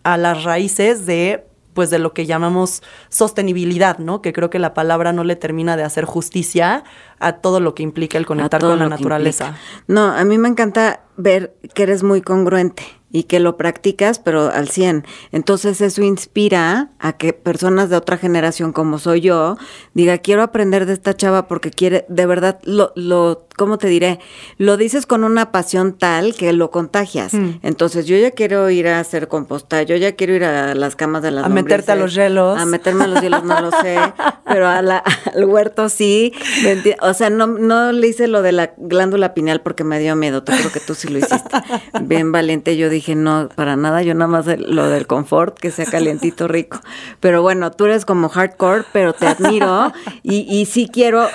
a 0.03 0.17
las 0.17 0.43
raíces 0.43 1.05
de 1.05 1.45
pues 1.73 1.89
de 1.89 1.99
lo 1.99 2.13
que 2.13 2.25
llamamos 2.25 2.83
sostenibilidad, 3.07 3.99
¿no? 3.99 4.21
Que 4.21 4.33
creo 4.33 4.49
que 4.49 4.59
la 4.59 4.73
palabra 4.73 5.13
no 5.13 5.23
le 5.23 5.37
termina 5.37 5.77
de 5.77 5.83
hacer 5.83 6.03
justicia 6.03 6.83
a 7.19 7.33
todo 7.37 7.61
lo 7.61 7.73
que 7.73 7.83
implica 7.83 8.17
el 8.17 8.25
conectar 8.25 8.59
con 8.59 8.77
la 8.77 8.89
naturaleza. 8.89 9.45
implica. 9.45 9.83
No, 9.87 10.11
a 10.11 10.25
mí 10.25 10.37
me 10.37 10.49
encanta 10.49 11.03
ver 11.15 11.55
que 11.73 11.83
eres 11.83 12.03
muy 12.03 12.21
congruente 12.21 12.98
y 13.11 13.23
que 13.23 13.39
lo 13.39 13.57
practicas, 13.57 14.19
pero 14.19 14.49
al 14.49 14.69
100. 14.69 15.05
Entonces 15.31 15.81
eso 15.81 16.01
inspira 16.03 16.91
a 16.99 17.13
que 17.13 17.33
personas 17.33 17.89
de 17.89 17.97
otra 17.97 18.17
generación 18.17 18.71
como 18.71 18.99
soy 18.99 19.21
yo 19.21 19.57
diga, 19.93 20.19
quiero 20.19 20.43
aprender 20.43 20.85
de 20.85 20.93
esta 20.93 21.15
chava 21.15 21.47
porque 21.47 21.71
quiere, 21.71 22.05
de 22.07 22.25
verdad, 22.25 22.59
lo, 22.63 22.91
lo 22.95 23.47
¿cómo 23.59 23.77
te 23.77 23.87
diré? 23.87 24.19
Lo 24.57 24.77
dices 24.77 25.05
con 25.05 25.23
una 25.23 25.51
pasión 25.51 25.93
tal 25.93 26.33
que 26.33 26.51
lo 26.53 26.71
contagias. 26.71 27.33
Mm. 27.35 27.59
Entonces 27.61 28.07
yo 28.07 28.17
ya 28.17 28.31
quiero 28.31 28.69
ir 28.71 28.87
a 28.87 28.99
hacer 28.99 29.27
composta, 29.27 29.83
yo 29.83 29.95
ya 29.97 30.13
quiero 30.15 30.33
ir 30.33 30.45
a 30.45 30.73
las 30.73 30.95
camas 30.95 31.21
de 31.21 31.31
las 31.31 31.45
A 31.45 31.49
meterte 31.49 31.91
a 31.91 31.95
lombrices, 31.95 32.17
los 32.17 32.25
hielos. 32.29 32.59
A 32.59 32.65
meterme 32.65 33.03
a 33.03 33.07
los 33.07 33.21
hielos 33.21 33.43
no 33.43 33.59
lo 33.61 33.71
sé, 33.71 33.97
pero 34.47 34.67
a 34.67 34.81
la- 34.81 35.03
al 35.35 35.45
huerto 35.45 35.89
sí. 35.89 36.33
¿me 36.63 36.75
enti- 36.81 36.95
O 37.01 37.13
sea, 37.13 37.29
no, 37.29 37.45
no 37.47 37.91
le 37.91 38.07
hice 38.07 38.27
lo 38.27 38.41
de 38.41 38.53
la 38.53 38.71
glándula 38.77 39.33
pineal 39.33 39.59
porque 39.61 39.83
me 39.83 39.99
dio 39.99 40.15
miedo. 40.15 40.41
Te 40.41 40.53
creo 40.53 40.71
que 40.71 40.79
tú 40.79 40.95
sí 40.95 41.09
lo 41.09 41.19
hiciste. 41.19 41.57
Bien 42.01 42.31
valiente. 42.31 42.77
Yo 42.77 42.89
dije, 42.89 43.13
no, 43.15 43.49
para 43.55 43.75
nada. 43.75 44.01
Yo 44.03 44.13
nada 44.13 44.27
más 44.31 44.45
lo 44.57 44.87
del 44.87 45.05
confort, 45.05 45.59
que 45.59 45.69
sea 45.71 45.85
calientito, 45.85 46.47
rico. 46.47 46.79
Pero 47.19 47.41
bueno, 47.41 47.71
tú 47.71 47.85
eres 47.85 48.05
como 48.05 48.29
hardcore, 48.29 48.85
pero 48.93 49.11
te 49.13 49.27
admiro 49.27 49.91
y, 50.23 50.45
y 50.49 50.65
sí 50.65 50.89
quiero 50.91 51.27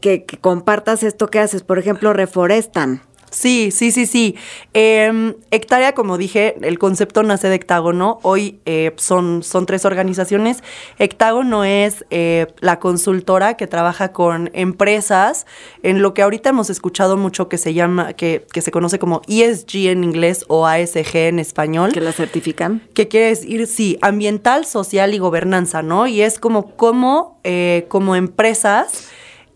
que, 0.00 0.24
que 0.24 0.36
compartas 0.38 1.02
esto 1.02 1.28
que 1.28 1.38
haces. 1.38 1.62
Por 1.62 1.78
ejemplo, 1.78 2.12
reforestan. 2.12 3.02
Sí, 3.32 3.70
sí, 3.70 3.90
sí, 3.92 4.06
sí. 4.06 4.36
Eh, 4.74 5.34
Hectárea, 5.50 5.94
como 5.94 6.18
dije, 6.18 6.54
el 6.60 6.78
concepto 6.78 7.22
nace 7.22 7.48
de 7.48 7.54
Hectágono. 7.54 8.18
Hoy 8.22 8.60
eh, 8.66 8.92
son, 8.96 9.42
son 9.42 9.64
tres 9.64 9.86
organizaciones. 9.86 10.62
Hectágono 10.98 11.64
es 11.64 12.04
eh, 12.10 12.46
la 12.60 12.78
consultora 12.78 13.54
que 13.54 13.66
trabaja 13.66 14.12
con 14.12 14.50
empresas 14.52 15.46
en 15.82 16.02
lo 16.02 16.12
que 16.12 16.20
ahorita 16.20 16.50
hemos 16.50 16.68
escuchado 16.68 17.16
mucho 17.16 17.48
que 17.48 17.56
se 17.56 17.72
llama, 17.72 18.12
que, 18.12 18.46
que 18.52 18.60
se 18.60 18.70
conoce 18.70 18.98
como 18.98 19.22
ESG 19.26 19.88
en 19.88 20.04
inglés 20.04 20.44
o 20.48 20.66
ASG 20.66 21.16
en 21.16 21.38
español. 21.38 21.92
que 21.92 22.02
la 22.02 22.12
certifican. 22.12 22.82
que 22.92 23.08
quiere 23.08 23.28
decir, 23.28 23.66
sí, 23.66 23.98
ambiental, 24.02 24.66
social 24.66 25.14
y 25.14 25.18
gobernanza, 25.18 25.82
¿no? 25.82 26.06
Y 26.06 26.20
es 26.20 26.38
como 26.38 26.76
cómo, 26.76 27.40
eh, 27.44 27.86
como 27.88 28.14
empresas, 28.14 29.08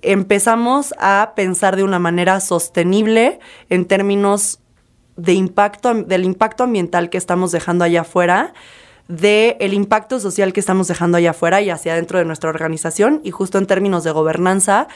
empezamos 0.06 0.94
a 0.98 1.32
pensar 1.34 1.76
de 1.76 1.82
una 1.82 1.98
manera 1.98 2.40
sostenible 2.40 3.40
en 3.68 3.86
términos 3.86 4.60
de 5.16 5.32
impacto, 5.32 5.94
del 5.94 6.24
impacto 6.24 6.64
ambiental 6.64 7.10
que 7.10 7.18
estamos 7.18 7.52
dejando 7.52 7.84
allá 7.84 8.02
afuera, 8.02 8.54
del 9.08 9.56
el 9.60 9.72
impacto 9.72 10.20
social 10.20 10.52
que 10.52 10.60
estamos 10.60 10.88
dejando 10.88 11.18
allá 11.18 11.30
afuera 11.30 11.60
y 11.60 11.70
hacia 11.70 11.92
adentro 11.92 12.18
de 12.18 12.24
nuestra 12.24 12.50
organización, 12.50 13.20
y 13.24 13.30
justo 13.30 13.58
en 13.58 13.66
términos 13.66 14.04
de 14.04 14.12
gobernanza, 14.12 14.88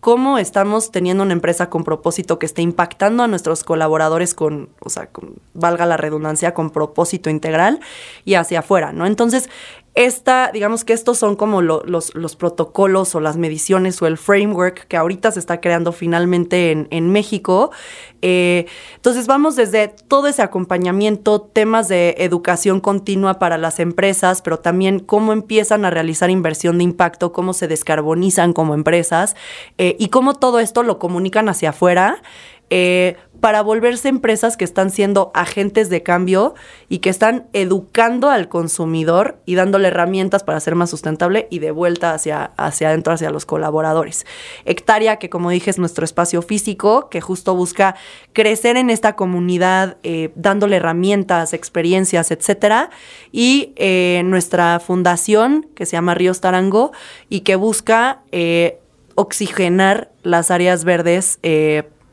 cómo 0.00 0.38
estamos 0.38 0.90
teniendo 0.90 1.24
una 1.24 1.32
empresa 1.32 1.70
con 1.70 1.82
propósito 1.84 2.38
que 2.38 2.46
esté 2.46 2.62
impactando 2.62 3.22
a 3.22 3.28
nuestros 3.28 3.64
colaboradores 3.64 4.34
con, 4.34 4.68
o 4.80 4.90
sea, 4.90 5.08
valga 5.54 5.86
la 5.86 5.96
redundancia, 5.96 6.54
con 6.54 6.70
propósito 6.70 7.30
integral 7.30 7.80
y 8.24 8.34
hacia 8.34 8.60
afuera, 8.60 8.92
¿no? 8.92 9.06
Entonces, 9.06 9.50
esta, 10.04 10.50
digamos 10.52 10.84
que 10.84 10.92
estos 10.92 11.18
son 11.18 11.34
como 11.34 11.60
lo- 11.60 11.82
los, 11.84 12.14
los 12.14 12.36
protocolos 12.36 13.16
o 13.16 13.20
las 13.20 13.36
mediciones 13.36 14.00
o 14.00 14.06
el 14.06 14.16
framework 14.16 14.86
que 14.86 14.96
ahorita 14.96 15.32
se 15.32 15.40
está 15.40 15.60
creando 15.60 15.90
finalmente 15.90 16.70
en, 16.70 16.86
en 16.90 17.10
México. 17.10 17.72
Eh, 18.22 18.66
entonces 18.94 19.26
vamos 19.26 19.56
desde 19.56 19.88
todo 19.88 20.28
ese 20.28 20.42
acompañamiento, 20.42 21.40
temas 21.40 21.88
de 21.88 22.14
educación 22.18 22.78
continua 22.80 23.40
para 23.40 23.58
las 23.58 23.80
empresas, 23.80 24.40
pero 24.40 24.60
también 24.60 25.00
cómo 25.00 25.32
empiezan 25.32 25.84
a 25.84 25.90
realizar 25.90 26.30
inversión 26.30 26.78
de 26.78 26.84
impacto, 26.84 27.32
cómo 27.32 27.52
se 27.52 27.66
descarbonizan 27.66 28.52
como 28.52 28.74
empresas 28.74 29.34
eh, 29.78 29.96
y 29.98 30.10
cómo 30.10 30.34
todo 30.34 30.60
esto 30.60 30.84
lo 30.84 31.00
comunican 31.00 31.48
hacia 31.48 31.70
afuera. 31.70 32.22
Eh, 32.70 33.16
para 33.40 33.62
volverse 33.62 34.08
empresas 34.08 34.56
que 34.56 34.64
están 34.64 34.90
siendo 34.90 35.30
agentes 35.32 35.90
de 35.90 36.02
cambio 36.02 36.54
y 36.88 36.98
que 36.98 37.08
están 37.08 37.46
educando 37.52 38.30
al 38.30 38.48
consumidor 38.48 39.38
y 39.46 39.54
dándole 39.54 39.88
herramientas 39.88 40.42
para 40.42 40.58
ser 40.58 40.74
más 40.74 40.90
sustentable 40.90 41.46
y 41.48 41.60
de 41.60 41.70
vuelta 41.70 42.14
hacia, 42.14 42.50
hacia 42.56 42.88
adentro, 42.88 43.12
hacia 43.12 43.30
los 43.30 43.46
colaboradores. 43.46 44.26
Hectárea, 44.64 45.18
que 45.20 45.30
como 45.30 45.50
dije 45.50 45.70
es 45.70 45.78
nuestro 45.78 46.04
espacio 46.04 46.42
físico, 46.42 47.08
que 47.10 47.20
justo 47.20 47.54
busca 47.54 47.94
crecer 48.32 48.76
en 48.76 48.90
esta 48.90 49.14
comunidad, 49.14 49.98
eh, 50.02 50.32
dándole 50.34 50.76
herramientas, 50.76 51.52
experiencias, 51.52 52.32
etcétera. 52.32 52.90
Y 53.30 53.72
eh, 53.76 54.22
nuestra 54.24 54.80
fundación, 54.80 55.68
que 55.76 55.86
se 55.86 55.92
llama 55.92 56.14
Ríos 56.14 56.40
Tarango, 56.40 56.90
y 57.28 57.40
que 57.40 57.54
busca 57.54 58.22
oxigenar 59.14 60.10
las 60.22 60.50
áreas 60.50 60.84
verdes. 60.84 61.38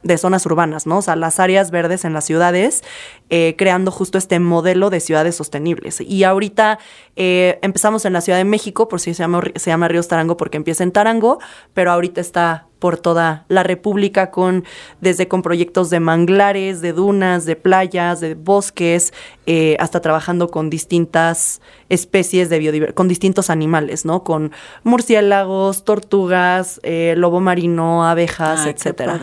De 0.06 0.20
zonas 0.20 0.46
urbanas, 0.46 0.86
¿no? 0.86 1.00
O 1.00 1.02
sea, 1.02 1.15
las 1.15 1.39
áreas 1.39 1.72
verdes 1.72 2.06
en 2.06 2.13
las 2.13 2.26
ciudades, 2.26 2.84
eh, 3.32 3.56
creando 3.58 3.89
justo 3.89 4.20
este 4.20 4.39
modelo 4.39 4.91
de 4.91 5.00
ciudades 5.00 5.36
sostenibles. 5.36 6.00
Y 6.00 6.24
ahorita 6.24 6.78
eh, 7.15 7.58
empezamos 7.63 8.06
en 8.06 8.13
la 8.13 8.22
Ciudad 8.22 8.38
de 8.38 8.46
México, 8.46 8.88
por 8.88 9.02
si 9.02 9.15
se 9.15 9.24
llama, 9.24 9.41
se 9.56 9.72
llama 9.72 9.88
Ríos 9.88 10.08
Tarango, 10.08 10.38
porque 10.38 10.58
empieza 10.58 10.84
en 10.84 10.91
Tarango, 10.91 11.39
pero 11.74 11.91
ahorita 11.91 12.22
está 12.22 12.68
por 12.78 12.98
toda 12.98 13.46
la 13.48 13.63
República 13.63 14.30
con 14.30 14.63
desde 15.02 15.28
con 15.28 15.41
proyectos 15.41 15.89
de 15.89 16.00
manglares, 16.00 16.82
de 16.82 16.94
dunas, 16.94 17.46
de 17.46 17.56
playas, 17.56 18.20
de 18.20 18.36
bosques, 18.36 19.12
eh, 19.48 19.76
hasta 19.80 20.02
trabajando 20.02 20.50
con 20.50 20.70
distintas 20.70 21.62
especies 21.89 22.50
de 22.50 22.60
biodiversidad, 22.60 22.96
con 22.96 23.08
distintos 23.08 23.50
animales, 23.50 24.06
¿no? 24.06 24.24
Con 24.24 24.52
murciélagos, 24.84 25.84
tortugas, 25.84 26.80
eh, 26.84 27.15
lobo 27.18 27.39
marino, 27.39 28.06
abejas, 28.06 28.68
etcétera. 28.68 29.20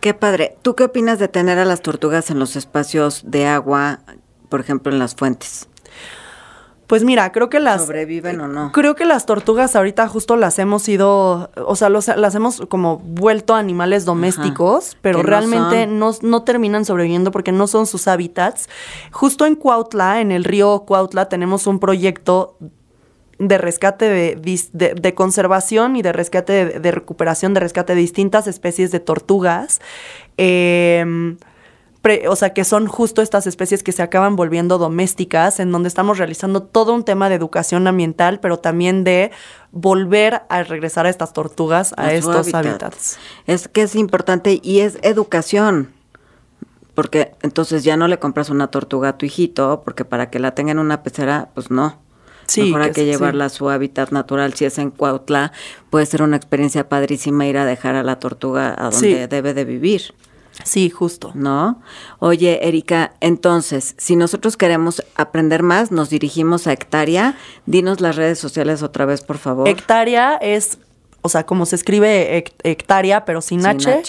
Qué 0.00 0.14
padre. 0.14 0.56
¿Tú 0.62 0.76
qué 0.76 0.84
opinas 0.84 1.18
de 1.18 1.28
tener 1.28 1.58
a 1.58 1.64
las 1.64 1.82
tortugas 1.82 2.30
en 2.30 2.38
los 2.38 2.56
espacios 2.56 3.22
de 3.26 3.46
agua, 3.46 4.00
por 4.48 4.60
ejemplo, 4.60 4.92
en 4.92 4.98
las 4.98 5.14
fuentes? 5.14 5.68
Pues 6.88 7.04
mira, 7.04 7.32
creo 7.32 7.50
que 7.50 7.60
las... 7.60 7.82
¿Sobreviven 7.82 8.40
o 8.40 8.48
no? 8.48 8.72
Creo 8.72 8.94
que 8.94 9.04
las 9.04 9.26
tortugas 9.26 9.76
ahorita 9.76 10.08
justo 10.08 10.36
las 10.36 10.58
hemos 10.58 10.88
ido, 10.88 11.50
o 11.54 11.76
sea, 11.76 11.90
las 11.90 12.34
hemos 12.34 12.62
como 12.68 12.96
vuelto 12.98 13.54
animales 13.54 14.06
domésticos, 14.06 14.96
pero 15.02 15.22
realmente 15.22 15.86
no, 15.86 16.12
no, 16.22 16.44
terminan 16.44 16.86
sobreviviendo 16.86 17.30
porque 17.30 17.52
no 17.52 17.66
son 17.66 17.86
sus 17.86 18.08
hábitats. 18.08 18.70
Justo 19.12 19.44
en 19.44 19.54
Cuautla, 19.54 20.22
en 20.22 20.32
el 20.32 20.44
río 20.44 20.84
Cuautla, 20.86 21.28
tenemos 21.28 21.66
un 21.66 21.78
proyecto 21.78 22.56
de 23.38 23.58
rescate 23.58 24.08
de, 24.08 24.34
de, 24.72 25.14
conservación 25.14 25.96
y 25.96 26.02
de 26.02 26.12
rescate 26.12 26.80
de, 26.80 26.90
recuperación, 26.90 27.54
de 27.54 27.60
rescate 27.60 27.94
de 27.94 28.00
distintas 28.00 28.46
especies 28.46 28.90
de 28.90 29.00
tortugas. 29.00 29.80
Eh, 30.36 31.36
o 32.28 32.36
sea, 32.36 32.54
que 32.54 32.64
son 32.64 32.86
justo 32.86 33.22
estas 33.22 33.46
especies 33.46 33.82
que 33.82 33.92
se 33.92 34.02
acaban 34.02 34.36
volviendo 34.36 34.78
domésticas, 34.78 35.60
en 35.60 35.72
donde 35.72 35.88
estamos 35.88 36.18
realizando 36.18 36.62
todo 36.62 36.94
un 36.94 37.04
tema 37.04 37.28
de 37.28 37.34
educación 37.34 37.86
ambiental, 37.86 38.40
pero 38.40 38.58
también 38.58 39.04
de 39.04 39.30
volver 39.72 40.42
a 40.48 40.62
regresar 40.62 41.06
a 41.06 41.10
estas 41.10 41.32
tortugas 41.32 41.94
a, 41.96 42.12
estos 42.12 42.54
hábitats. 42.54 43.18
Es 43.46 43.68
que 43.68 43.82
es 43.82 43.94
importante 43.94 44.60
y 44.62 44.80
es 44.80 44.98
educación. 45.02 45.92
Porque 46.94 47.34
entonces 47.42 47.84
ya 47.84 47.96
no 47.96 48.08
le 48.08 48.18
compras 48.18 48.50
una 48.50 48.68
tortuga 48.68 49.10
a 49.10 49.18
tu 49.18 49.26
hijito, 49.26 49.82
porque 49.84 50.04
para 50.04 50.30
que 50.30 50.38
la 50.38 50.54
tenga 50.54 50.72
en 50.72 50.78
una 50.78 51.02
pecera, 51.02 51.50
pues 51.54 51.70
no. 51.70 51.98
Sí, 52.48 52.62
Mejor 52.62 52.82
hay 52.82 52.92
que, 52.92 53.04
llevarla 53.04 53.44
a 53.44 53.48
su 53.50 53.68
hábitat 53.68 54.10
natural. 54.10 54.54
Si 54.54 54.64
es 54.64 54.78
en 54.78 54.90
Cuautla, 54.90 55.52
puede 55.90 56.06
ser 56.06 56.22
una 56.22 56.36
experiencia 56.36 56.88
padrísima 56.88 57.46
ir 57.46 57.58
a 57.58 57.64
dejar 57.64 57.94
a 57.94 58.02
la 58.02 58.18
tortuga 58.18 58.74
a 58.76 58.90
donde 58.90 59.28
debe 59.28 59.54
de 59.54 59.64
vivir. 59.64 60.14
Sí, 60.64 60.90
justo. 60.90 61.30
¿No? 61.34 61.80
Oye, 62.18 62.66
Erika, 62.66 63.12
entonces, 63.20 63.94
si 63.98 64.16
nosotros 64.16 64.56
queremos 64.56 65.04
aprender 65.14 65.62
más, 65.62 65.92
nos 65.92 66.10
dirigimos 66.10 66.66
a 66.66 66.72
Hectaria. 66.72 67.36
Dinos 67.66 68.00
las 68.00 68.16
redes 68.16 68.38
sociales 68.38 68.82
otra 68.82 69.04
vez, 69.04 69.22
por 69.22 69.38
favor. 69.38 69.68
Hectaria 69.68 70.36
es 70.36 70.78
o 71.20 71.28
sea, 71.28 71.44
como 71.44 71.66
se 71.66 71.76
escribe 71.76 72.44
hectárea, 72.62 73.24
pero 73.24 73.40
sin, 73.40 73.66
H, 73.66 74.02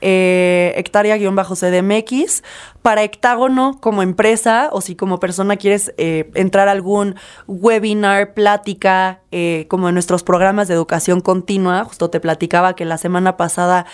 eh, 0.00 0.74
hectárea-cdmx. 0.76 2.42
Para 2.86 3.02
Hectágono, 3.02 3.80
como 3.80 4.00
empresa, 4.02 4.68
o 4.70 4.80
si 4.80 4.94
como 4.94 5.18
persona 5.18 5.56
quieres 5.56 5.92
eh, 5.96 6.30
entrar 6.34 6.68
a 6.68 6.70
algún 6.70 7.16
webinar, 7.48 8.32
plática, 8.32 9.22
eh, 9.32 9.66
como 9.68 9.88
en 9.88 9.94
nuestros 9.94 10.22
programas 10.22 10.68
de 10.68 10.74
educación 10.74 11.20
continua, 11.20 11.82
justo 11.82 12.10
te 12.10 12.20
platicaba 12.20 12.76
que 12.76 12.84
la 12.84 12.96
semana 12.96 13.36
pasada 13.36 13.86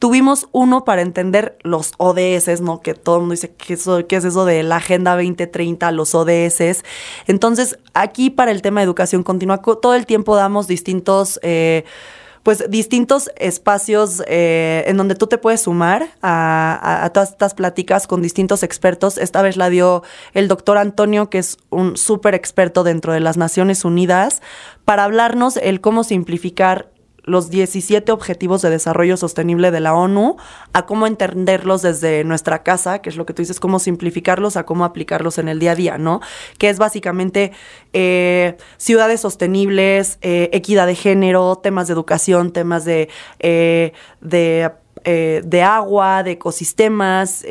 tuvimos 0.00 0.48
uno 0.50 0.84
para 0.84 1.02
entender 1.02 1.58
los 1.62 1.92
ODS, 1.98 2.60
¿no? 2.60 2.80
Que 2.80 2.94
todo 2.94 3.18
el 3.18 3.20
mundo 3.20 3.34
dice, 3.34 3.54
¿qué, 3.54 3.74
eso, 3.74 4.04
qué 4.08 4.16
es 4.16 4.24
eso 4.24 4.44
de 4.44 4.64
la 4.64 4.78
Agenda 4.78 5.14
2030, 5.14 5.92
los 5.92 6.16
ODS? 6.16 6.82
Entonces, 7.28 7.78
aquí 7.94 8.30
para 8.30 8.50
el 8.50 8.62
tema 8.62 8.80
de 8.80 8.86
educación 8.86 9.22
continua, 9.22 9.58
todo 9.58 9.94
el 9.94 10.06
tiempo 10.06 10.34
damos 10.34 10.66
distintos... 10.66 11.38
Eh, 11.44 11.84
pues 12.42 12.64
distintos 12.70 13.30
espacios 13.36 14.22
eh, 14.26 14.84
en 14.86 14.96
donde 14.96 15.14
tú 15.14 15.26
te 15.26 15.36
puedes 15.36 15.62
sumar 15.62 16.08
a, 16.22 17.10
todas 17.12 17.30
estas 17.30 17.54
pláticas 17.54 18.06
con 18.06 18.22
distintos 18.22 18.62
expertos. 18.62 19.18
Esta 19.18 19.42
vez 19.42 19.56
la 19.56 19.68
dio 19.68 20.02
el 20.32 20.48
doctor 20.48 20.78
Antonio, 20.78 21.28
que 21.28 21.38
es 21.38 21.58
un 21.68 21.96
súper 21.96 22.34
experto 22.34 22.82
dentro 22.82 23.12
de 23.12 23.20
las 23.20 23.36
Naciones 23.36 23.84
Unidas, 23.84 24.40
para 24.84 25.04
hablarnos 25.04 25.58
el 25.58 25.80
cómo 25.80 26.02
simplificar 26.02 26.89
los 27.24 27.50
17 27.50 28.12
Objetivos 28.12 28.62
de 28.62 28.70
Desarrollo 28.70 29.16
Sostenible 29.16 29.70
de 29.70 29.80
la 29.80 29.94
ONU, 29.94 30.36
a 30.72 30.86
cómo 30.86 31.06
entenderlos 31.06 31.82
desde 31.82 32.24
nuestra 32.24 32.62
casa, 32.62 33.00
que 33.00 33.10
es 33.10 33.16
lo 33.16 33.26
que 33.26 33.34
tú 33.34 33.42
dices, 33.42 33.60
cómo 33.60 33.78
simplificarlos, 33.78 34.56
a 34.56 34.64
cómo 34.64 34.84
aplicarlos 34.84 35.38
en 35.38 35.48
el 35.48 35.58
día 35.58 35.72
a 35.72 35.74
día, 35.74 35.98
¿no? 35.98 36.20
Que 36.58 36.68
es 36.68 36.78
básicamente 36.78 37.52
eh, 37.92 38.56
ciudades 38.76 39.20
sostenibles, 39.20 40.18
eh, 40.22 40.50
equidad 40.52 40.86
de 40.86 40.94
género, 40.94 41.56
temas 41.56 41.88
de 41.88 41.94
educación, 41.94 42.52
temas 42.52 42.84
de, 42.84 43.08
eh, 43.38 43.92
de, 44.20 44.70
de 45.04 45.62
agua, 45.62 46.22
de 46.22 46.32
ecosistemas, 46.32 47.44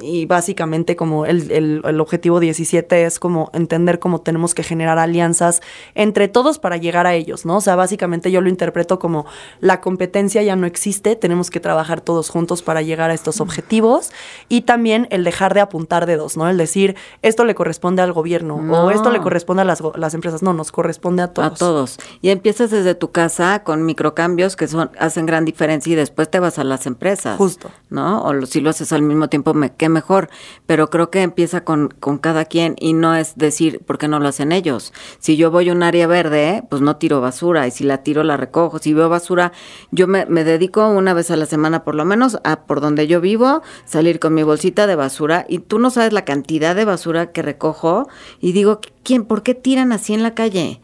y 0.00 0.26
básicamente 0.26 0.96
como 0.96 1.26
el, 1.26 1.50
el, 1.50 2.00
objetivo 2.00 2.40
17 2.40 3.04
es 3.04 3.18
como 3.18 3.50
entender 3.52 3.98
cómo 3.98 4.20
tenemos 4.20 4.54
que 4.54 4.62
generar 4.62 4.98
alianzas 4.98 5.60
entre 5.94 6.28
todos 6.28 6.58
para 6.58 6.76
llegar 6.76 7.06
a 7.06 7.14
ellos, 7.14 7.44
¿no? 7.44 7.58
O 7.58 7.60
sea, 7.60 7.76
básicamente 7.76 8.30
yo 8.30 8.40
lo 8.40 8.48
interpreto 8.48 8.98
como 8.98 9.26
la 9.60 9.80
competencia 9.80 10.42
ya 10.42 10.56
no 10.56 10.66
existe, 10.66 11.16
tenemos 11.16 11.50
que 11.50 11.60
trabajar 11.60 12.00
todos 12.00 12.30
juntos 12.30 12.62
para 12.62 12.82
llegar 12.82 13.10
a 13.10 13.14
estos 13.14 13.40
objetivos 13.40 14.10
y 14.48 14.62
también 14.62 15.06
el 15.10 15.24
dejar 15.24 15.54
de 15.54 15.60
apuntar 15.60 16.06
dedos, 16.06 16.36
¿no? 16.36 16.48
El 16.48 16.56
decir, 16.56 16.96
esto 17.22 17.44
le 17.44 17.54
corresponde 17.54 18.02
al 18.02 18.12
gobierno 18.12 18.56
o 18.56 18.90
esto 18.90 19.10
le 19.10 19.20
corresponde 19.20 19.62
a 19.62 19.64
las, 19.64 19.82
las, 19.96 20.14
empresas, 20.14 20.42
no, 20.42 20.52
nos 20.52 20.72
corresponde 20.72 21.22
a 21.22 21.28
todos. 21.28 21.52
A 21.52 21.54
todos. 21.54 21.98
Y 22.22 22.30
empiezas 22.30 22.70
desde 22.70 22.94
tu 22.94 23.10
casa 23.10 23.62
con 23.64 23.84
microcambios 23.84 24.56
que 24.56 24.68
son 24.68 24.90
hacen 24.98 25.26
gran 25.26 25.44
diferencia 25.44 25.92
y 25.92 25.96
después 25.96 26.30
te 26.30 26.38
vas 26.40 26.58
a 26.58 26.64
las 26.64 26.86
empresas. 26.86 27.36
Justo. 27.36 27.70
¿No? 27.88 28.22
O 28.22 28.46
si 28.46 28.60
lo 28.60 28.70
haces 28.70 28.92
al 28.92 29.02
mismo 29.02 29.28
tiempo, 29.28 29.54
me, 29.54 29.72
mejor, 29.90 30.30
pero 30.66 30.88
creo 30.88 31.10
que 31.10 31.22
empieza 31.22 31.64
con, 31.64 31.88
con 32.00 32.18
cada 32.18 32.44
quien 32.44 32.76
y 32.78 32.92
no 32.92 33.14
es 33.14 33.36
decir, 33.36 33.80
¿por 33.80 33.98
qué 33.98 34.08
no 34.08 34.18
lo 34.20 34.28
hacen 34.28 34.52
ellos? 34.52 34.92
Si 35.18 35.36
yo 35.36 35.50
voy 35.50 35.68
a 35.68 35.72
un 35.72 35.82
área 35.82 36.06
verde, 36.06 36.64
pues 36.70 36.82
no 36.82 36.96
tiro 36.96 37.20
basura 37.20 37.66
y 37.66 37.70
si 37.70 37.84
la 37.84 38.02
tiro 38.02 38.22
la 38.24 38.36
recojo. 38.36 38.78
Si 38.78 38.94
veo 38.94 39.08
basura, 39.08 39.52
yo 39.90 40.06
me, 40.06 40.26
me 40.26 40.44
dedico 40.44 40.88
una 40.88 41.14
vez 41.14 41.30
a 41.30 41.36
la 41.36 41.46
semana 41.46 41.84
por 41.84 41.94
lo 41.94 42.04
menos 42.04 42.38
a 42.44 42.62
por 42.62 42.80
donde 42.80 43.06
yo 43.06 43.20
vivo, 43.20 43.62
salir 43.84 44.18
con 44.20 44.34
mi 44.34 44.42
bolsita 44.42 44.86
de 44.86 44.96
basura 44.96 45.44
y 45.48 45.58
tú 45.58 45.78
no 45.78 45.90
sabes 45.90 46.12
la 46.12 46.24
cantidad 46.24 46.74
de 46.74 46.84
basura 46.84 47.32
que 47.32 47.42
recojo 47.42 48.08
y 48.40 48.52
digo, 48.52 48.80
¿quién, 49.02 49.24
por 49.24 49.42
qué 49.42 49.54
tiran 49.54 49.92
así 49.92 50.14
en 50.14 50.22
la 50.22 50.34
calle? 50.34 50.80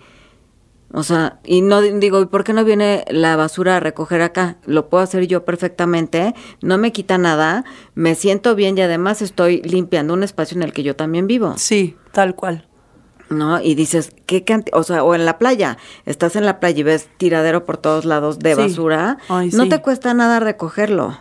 O 0.92 1.02
sea, 1.02 1.40
y 1.44 1.62
no 1.62 1.80
digo, 1.82 2.20
¿y 2.20 2.26
por 2.26 2.44
qué 2.44 2.52
no 2.52 2.64
viene 2.64 3.04
la 3.08 3.36
basura 3.36 3.76
a 3.76 3.80
recoger 3.80 4.22
acá? 4.22 4.56
Lo 4.66 4.88
puedo 4.88 5.02
hacer 5.02 5.26
yo 5.26 5.44
perfectamente, 5.44 6.34
no 6.62 6.78
me 6.78 6.92
quita 6.92 7.18
nada, 7.18 7.64
me 7.94 8.14
siento 8.14 8.54
bien 8.54 8.78
y 8.78 8.82
además 8.82 9.20
estoy 9.20 9.62
limpiando 9.62 10.14
un 10.14 10.22
espacio 10.22 10.56
en 10.56 10.62
el 10.62 10.72
que 10.72 10.82
yo 10.82 10.94
también 10.94 11.26
vivo. 11.26 11.54
Sí, 11.56 11.96
tal 12.12 12.34
cual. 12.34 12.68
¿No? 13.28 13.60
Y 13.60 13.74
dices, 13.74 14.12
¿qué 14.26 14.44
cantidad? 14.44 14.78
O 14.78 14.84
sea, 14.84 15.02
o 15.02 15.14
en 15.14 15.24
la 15.26 15.38
playa, 15.38 15.78
estás 16.04 16.36
en 16.36 16.46
la 16.46 16.60
playa 16.60 16.78
y 16.78 16.84
ves 16.84 17.08
tiradero 17.16 17.64
por 17.64 17.76
todos 17.76 18.04
lados 18.04 18.38
de 18.38 18.54
basura, 18.54 19.18
no 19.28 19.68
te 19.68 19.82
cuesta 19.82 20.14
nada 20.14 20.38
recogerlo. 20.38 21.18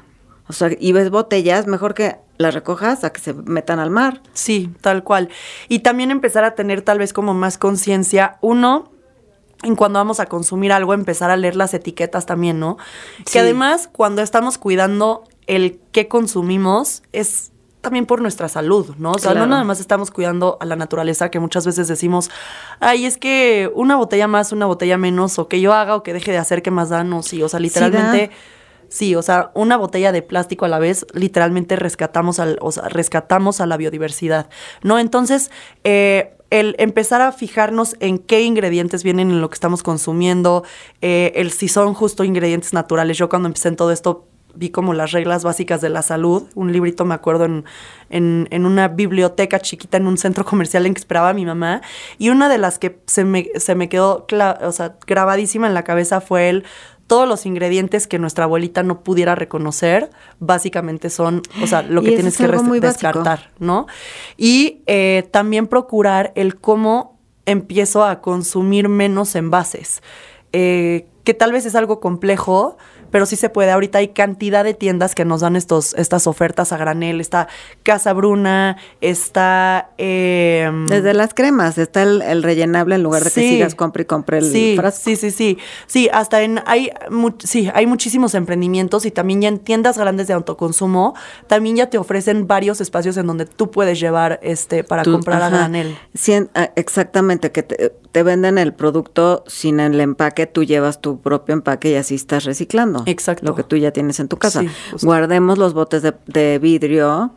O 0.48 0.54
sea, 0.54 0.70
y 0.80 0.92
ves 0.92 1.10
botellas, 1.10 1.66
mejor 1.66 1.96
que 1.96 2.18
las 2.38 2.54
recojas 2.54 3.04
a 3.04 3.12
que 3.12 3.20
se 3.20 3.34
metan 3.34 3.80
al 3.80 3.90
mar. 3.90 4.22
Sí, 4.34 4.70
tal 4.82 5.04
cual. 5.04 5.30
Y 5.70 5.80
también 5.80 6.12
empezar 6.12 6.44
a 6.44 6.54
tener 6.54 6.84
tal 6.84 7.00
vez 7.00 7.14
como 7.14 7.34
más 7.34 7.58
conciencia, 7.58 8.38
uno, 8.42 8.92
en 9.66 9.76
cuando 9.76 10.00
vamos 10.00 10.20
a 10.20 10.28
consumir 10.28 10.72
algo, 10.72 10.94
empezar 10.94 11.32
a 11.32 11.38
leer 11.38 11.56
las 11.56 11.74
etiquetas 11.74 12.26
también, 12.26 12.60
¿no? 12.60 12.78
Que 13.32 13.40
además, 13.40 13.90
cuando 13.92 14.22
estamos 14.22 14.58
cuidando 14.58 15.24
el 15.48 15.80
qué 15.92 16.08
consumimos, 16.08 17.04
es 17.12 17.52
también 17.82 18.06
por 18.06 18.22
nuestra 18.22 18.48
salud, 18.48 18.96
¿no? 18.98 19.12
O 19.12 19.20
sea, 19.20 19.36
no 19.36 19.46
nada 19.46 19.64
más 19.64 19.80
estamos 19.80 20.10
cuidando 20.10 20.58
a 20.60 20.66
la 20.66 20.76
naturaleza, 20.76 21.30
que 21.30 21.40
muchas 21.40 21.66
veces 21.66 21.88
decimos, 21.88 22.32
ay, 22.80 23.06
es 23.06 23.18
que 23.18 23.72
una 23.76 23.96
botella 23.96 24.28
más, 24.28 24.52
una 24.52 24.66
botella 24.66 24.98
menos, 24.98 25.38
o 25.38 25.48
que 25.48 25.62
yo 25.62 25.74
haga 25.74 25.96
o 25.96 26.02
que 26.02 26.14
deje 26.14 26.32
de 26.32 26.40
hacer, 26.40 26.64
que 26.64 26.72
más 26.72 26.90
da, 26.90 27.04
no, 27.04 27.22
sí, 27.22 27.44
o 27.44 27.50
sea, 27.50 27.60
literalmente... 27.60 28.32
Sí, 28.88 29.16
o 29.16 29.22
sea, 29.24 29.52
una 29.56 29.78
botella 29.78 30.12
de 30.12 30.22
plástico 30.22 30.66
a 30.66 30.68
la 30.68 30.78
vez, 30.78 31.08
literalmente 31.14 31.76
rescatamos, 31.76 32.40
al, 32.40 32.60
o 32.62 32.72
sea, 32.72 32.88
rescatamos 32.88 33.60
a 33.60 33.66
la 33.66 33.78
biodiversidad, 33.78 34.48
¿no? 34.84 35.00
Entonces, 35.00 35.50
eh, 35.84 36.35
el 36.50 36.76
empezar 36.78 37.22
a 37.22 37.32
fijarnos 37.32 37.96
en 38.00 38.18
qué 38.18 38.44
ingredientes 38.44 39.04
vienen 39.04 39.32
en 39.32 39.42
lo 39.42 39.50
que 39.50 39.56
estamos 39.56 39.84
consumiendo, 39.84 40.64
eh, 41.02 41.34
el 41.36 41.52
si 41.52 41.68
son 41.68 41.94
justo 41.94 42.24
ingredientes 42.24 42.74
naturales. 42.74 43.18
Yo 43.18 43.30
cuando 43.30 43.48
empecé 43.48 43.70
en 43.70 43.76
todo 43.76 43.92
esto 43.92 44.28
vi 44.56 44.70
como 44.70 44.94
las 44.94 45.12
reglas 45.12 45.44
básicas 45.44 45.82
de 45.82 45.90
la 45.90 46.02
salud, 46.02 46.44
un 46.56 46.72
librito 46.72 47.06
me 47.06 47.14
acuerdo 47.14 47.46
en, 47.46 47.66
en, 48.10 48.66
una 48.66 48.88
biblioteca 48.88 49.60
chiquita 49.60 49.98
en 49.98 50.08
un 50.08 50.18
centro 50.18 50.46
comercial 50.46 50.86
en 50.86 50.94
que 50.94 51.00
esperaba 51.00 51.30
a 51.30 51.34
mi 51.34 51.46
mamá, 51.46 51.82
y 52.18 52.30
una 52.30 52.50
de 52.50 52.58
las 52.58 52.80
que 52.80 53.00
se 53.06 53.26
me, 53.26 53.50
se 53.56 53.76
me 53.76 53.90
quedó 53.90 54.26
o 54.62 54.72
sea, 54.72 54.96
grabadísima 55.06 55.68
en 55.68 55.74
la 55.74 55.84
cabeza 55.84 56.22
fue 56.22 56.50
el 56.50 56.66
todos 57.08 57.28
los 57.28 57.46
ingredientes 57.46 58.08
que 58.08 58.20
nuestra 58.20 58.46
abuelita 58.46 58.84
no 58.84 59.02
pudiera 59.04 59.36
reconocer, 59.36 60.10
básicamente 60.40 61.10
son, 61.10 61.42
o 61.62 61.68
sea, 61.68 61.84
lo 61.84 62.02
que 62.02 62.14
tienes 62.14 62.38
que 62.38 62.48
descartar, 62.48 63.52
¿no? 63.60 63.88
Y 64.38 64.82
eh, 64.88 65.28
también 65.32 65.68
procurar 65.68 66.32
el 66.36 66.60
cómo 66.60 67.20
empiezo 67.46 68.04
a 68.04 68.22
consumir 68.22 68.90
menos 68.90 69.36
envases, 69.36 70.02
eh, 70.52 71.08
que 71.24 71.34
tal 71.34 71.52
vez 71.52 71.66
es 71.66 71.76
algo 71.76 72.00
complejo, 72.00 72.78
pero 73.12 73.26
sí 73.26 73.36
se 73.36 73.50
puede. 73.50 73.72
Ahorita 73.72 74.00
hay 74.00 74.10
cantidad 74.10 74.64
de 74.64 74.74
tiendas 74.74 75.16
que 75.16 75.26
nos 75.26 75.42
dan 75.42 75.56
estos, 75.56 75.94
estas 75.96 76.28
ofertas 76.28 76.72
a 76.72 76.78
granel. 76.78 77.22
Está 77.22 77.48
Casa 77.84 78.14
Bruna, 78.14 78.78
está... 79.02 79.90
eh, 79.98 80.70
Desde 80.88 81.14
las 81.14 81.34
cremas, 81.34 81.78
está 81.78 82.04
el, 82.04 82.22
el 82.22 82.44
rellenable 82.44 82.96
en 82.96 83.04
lugar 83.04 83.24
de 83.24 83.30
que 83.32 83.42
Sí. 83.42 83.50
sigas 83.50 83.76
compre 83.76 84.04
y 84.04 84.06
compre 84.06 84.38
el 84.40 84.52
sí, 84.52 84.76
frasco. 84.78 85.02
Sí, 85.04 85.16
sí, 85.16 85.32
sí. 85.32 85.58
Sí, 85.88 86.10
hasta 86.12 86.42
en 86.42 86.62
hay 86.66 86.90
sí, 87.44 87.70
hay 87.74 87.86
muchísimos 87.86 88.34
emprendimientos 88.36 89.06
y 89.06 89.12
también 89.12 89.42
ya 89.42 89.48
en 89.50 89.60
tiendas 89.60 89.98
grandes 89.98 90.28
de 90.28 90.34
autoconsumo 90.34 91.14
también 91.48 91.76
ya 91.76 91.90
te 91.90 91.98
ofrecen 91.98 92.48
varios 92.48 92.82
espacios 92.82 93.18
en 93.18 93.28
donde 93.28 93.46
tú 93.46 93.72
puedes 93.72 94.00
llevar 94.00 94.40
este 94.44 94.84
para 94.84 95.04
Tú- 95.04 95.12
comprar 95.14 95.42
a 95.42 95.50
granel. 95.50 95.98
Cien- 96.14 96.50
ah, 96.56 96.72
exactamente, 96.76 97.52
que 97.52 97.64
te, 97.64 97.94
te 98.16 98.24
venden 98.24 98.58
el 98.58 98.72
producto 98.74 99.44
sin 99.46 99.82
el 99.82 100.00
empaque, 100.00 100.46
tú 100.48 100.64
llevas 100.64 101.02
tu 101.02 101.20
propio 101.20 101.52
empaque 101.52 101.92
y 101.92 101.96
así 101.96 102.16
estás 102.16 102.46
reciclando. 102.46 103.04
Exacto. 103.08 103.46
Lo 103.46 103.56
que 103.56 103.64
tú 103.64 103.76
ya 103.76 103.92
tienes 103.92 104.22
en 104.22 104.30
tu 104.30 104.38
casa. 104.38 104.62
Sí. 104.62 104.70
Guardemos 105.02 105.58
los 105.58 105.74
botes 105.74 106.02
de, 106.02 106.14
de 106.26 106.58
vidrio, 106.58 107.32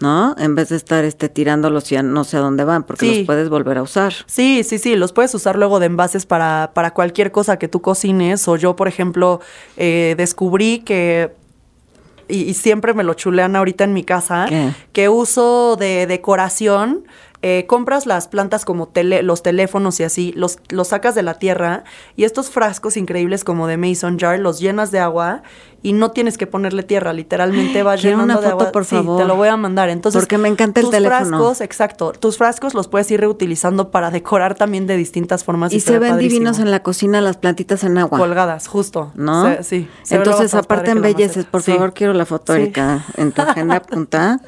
¿no? 0.00 0.34
En 0.36 0.56
vez 0.56 0.70
de 0.70 0.76
estar 0.78 1.04
este, 1.04 1.28
tirándolos 1.28 1.92
y 1.92 1.96
a 1.96 2.02
no 2.02 2.24
sé 2.24 2.38
a 2.38 2.40
dónde 2.40 2.64
van, 2.64 2.82
porque 2.82 3.06
Sí. 3.08 3.16
los 3.18 3.26
puedes 3.26 3.48
volver 3.48 3.78
a 3.78 3.82
usar. 3.82 4.12
Sí, 4.26 4.64
sí, 4.64 4.78
sí, 4.80 4.96
los 4.96 5.12
puedes 5.12 5.32
usar 5.32 5.56
luego 5.56 5.78
de 5.78 5.86
envases 5.86 6.26
para, 6.26 6.72
para 6.74 6.90
cualquier 6.92 7.30
cosa 7.30 7.56
que 7.60 7.68
tú 7.68 7.80
cocines. 7.80 8.48
O 8.48 8.56
yo, 8.56 8.74
por 8.74 8.88
ejemplo, 8.88 9.40
eh, 9.76 10.16
descubrí 10.18 10.80
que, 10.80 11.30
y, 12.26 12.38
y 12.42 12.54
siempre 12.54 12.94
me 12.94 13.04
lo 13.04 13.14
chulean 13.14 13.54
ahorita 13.54 13.84
en 13.84 13.92
mi 13.94 14.02
casa, 14.02 14.46
¿Qué? 14.48 14.72
que 14.92 15.08
uso 15.08 15.76
de 15.76 16.08
decoración. 16.08 17.04
Eh, 17.42 17.64
compras 17.66 18.06
las 18.06 18.28
plantas 18.28 18.64
como 18.64 18.88
tele- 18.88 19.22
los 19.22 19.42
teléfonos 19.42 20.00
y 20.00 20.04
así, 20.04 20.32
los, 20.36 20.58
los 20.70 20.88
sacas 20.88 21.14
de 21.14 21.22
la 21.22 21.34
tierra 21.38 21.84
y 22.16 22.24
estos 22.24 22.50
frascos 22.50 22.96
increíbles 22.96 23.44
como 23.44 23.66
de 23.66 23.76
Mason 23.76 24.18
Jar 24.18 24.38
los 24.38 24.58
llenas 24.60 24.90
de 24.90 24.98
agua 25.00 25.42
y 25.86 25.92
no 25.92 26.10
tienes 26.10 26.36
que 26.36 26.46
ponerle 26.48 26.82
tierra, 26.82 27.12
literalmente 27.12 27.72
Quiero 27.74 27.94
llenando 27.96 28.24
una 28.24 28.34
de 28.34 28.42
foto, 28.50 28.60
agua. 28.60 28.72
por 28.72 28.84
Sí, 28.84 28.96
favor. 28.96 29.18
te 29.18 29.24
lo 29.24 29.36
voy 29.36 29.48
a 29.48 29.56
mandar. 29.56 29.88
Entonces, 29.88 30.20
Porque 30.20 30.36
me 30.38 30.48
encanta 30.48 30.80
el 30.80 30.86
tus 30.86 30.90
teléfono. 30.94 31.18
frascos, 31.38 31.60
exacto, 31.60 32.12
tus 32.12 32.38
frascos 32.38 32.74
los 32.74 32.88
puedes 32.88 33.08
ir 33.10 33.20
reutilizando 33.20 33.90
para 33.92 34.10
decorar 34.10 34.54
también 34.56 34.86
de 34.88 34.96
distintas 34.96 35.44
formas. 35.44 35.72
Y 35.72 35.78
se 35.80 35.92
ve 35.92 35.98
ven 36.00 36.10
padrísimo. 36.10 36.32
divinos 36.40 36.58
en 36.58 36.70
la 36.70 36.82
cocina 36.82 37.20
las 37.20 37.36
plantitas 37.36 37.84
en 37.84 37.98
agua. 37.98 38.18
Colgadas, 38.18 38.66
justo. 38.66 39.12
¿No? 39.14 39.44
Se- 39.56 39.62
sí. 39.62 39.88
se 40.02 40.16
Entonces, 40.16 40.54
aparte 40.54 40.90
embelleces, 40.90 41.36
maceta. 41.36 41.50
por 41.52 41.62
Sí. 41.62 41.72
favor, 41.72 41.94
quiero 41.94 42.12
la 42.14 42.26
foto, 42.26 42.54
Sí. 42.54 42.62
Erika, 42.62 43.04
en 43.16 43.30
tu 43.32 43.42
agenda 43.42 43.76
apunta. 43.76 44.40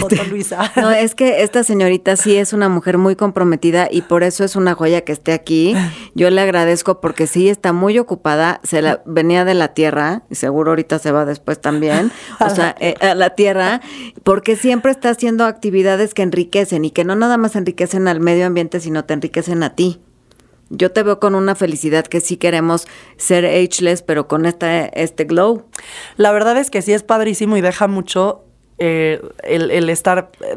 Foto 0.00 0.16
Luisa. 0.28 0.70
No, 0.76 0.90
es 0.90 1.14
que 1.14 1.42
esta 1.42 1.64
señorita 1.64 2.16
sí 2.16 2.36
es 2.36 2.52
una 2.52 2.68
mujer 2.68 2.98
muy 2.98 3.16
comprometida 3.16 3.88
y 3.90 4.02
por 4.02 4.22
eso 4.22 4.44
es 4.44 4.54
una 4.56 4.74
joya 4.74 5.00
que 5.02 5.12
esté 5.12 5.32
aquí. 5.32 5.74
Yo 6.14 6.28
le 6.30 6.40
agradezco 6.40 7.00
porque 7.00 7.26
sí 7.26 7.48
está 7.48 7.72
muy 7.72 7.98
ocupada, 7.98 8.60
se 8.64 8.82
la 8.82 9.00
venía 9.06 9.44
de 9.44 9.54
la 9.54 9.68
tierra 9.68 10.22
y 10.30 10.34
seguro 10.34 10.73
ahorita 10.74 10.98
se 10.98 11.12
va 11.12 11.24
después 11.24 11.60
también, 11.60 12.12
o 12.40 12.50
sea, 12.50 12.74
eh, 12.80 12.94
a 13.00 13.14
la 13.14 13.30
tierra, 13.30 13.80
porque 14.22 14.56
siempre 14.56 14.90
está 14.90 15.10
haciendo 15.10 15.44
actividades 15.44 16.14
que 16.14 16.22
enriquecen 16.22 16.84
y 16.84 16.90
que 16.90 17.04
no 17.04 17.16
nada 17.16 17.36
más 17.36 17.56
enriquecen 17.56 18.08
al 18.08 18.20
medio 18.20 18.46
ambiente, 18.46 18.80
sino 18.80 19.04
te 19.04 19.14
enriquecen 19.14 19.62
a 19.62 19.74
ti. 19.74 20.00
Yo 20.70 20.90
te 20.90 21.02
veo 21.02 21.20
con 21.20 21.34
una 21.34 21.54
felicidad 21.54 22.06
que 22.06 22.20
sí 22.20 22.36
queremos 22.36 22.86
ser 23.16 23.44
ageless, 23.44 24.02
pero 24.02 24.26
con 24.28 24.46
esta, 24.46 24.86
este 24.86 25.24
glow. 25.24 25.66
La 26.16 26.32
verdad 26.32 26.56
es 26.56 26.70
que 26.70 26.82
sí 26.82 26.92
es 26.92 27.02
padrísimo 27.02 27.56
y 27.56 27.60
deja 27.60 27.86
mucho 27.86 28.44
eh, 28.78 29.22
el, 29.44 29.70
el 29.70 29.88
estar 29.88 30.32
eh, 30.40 30.56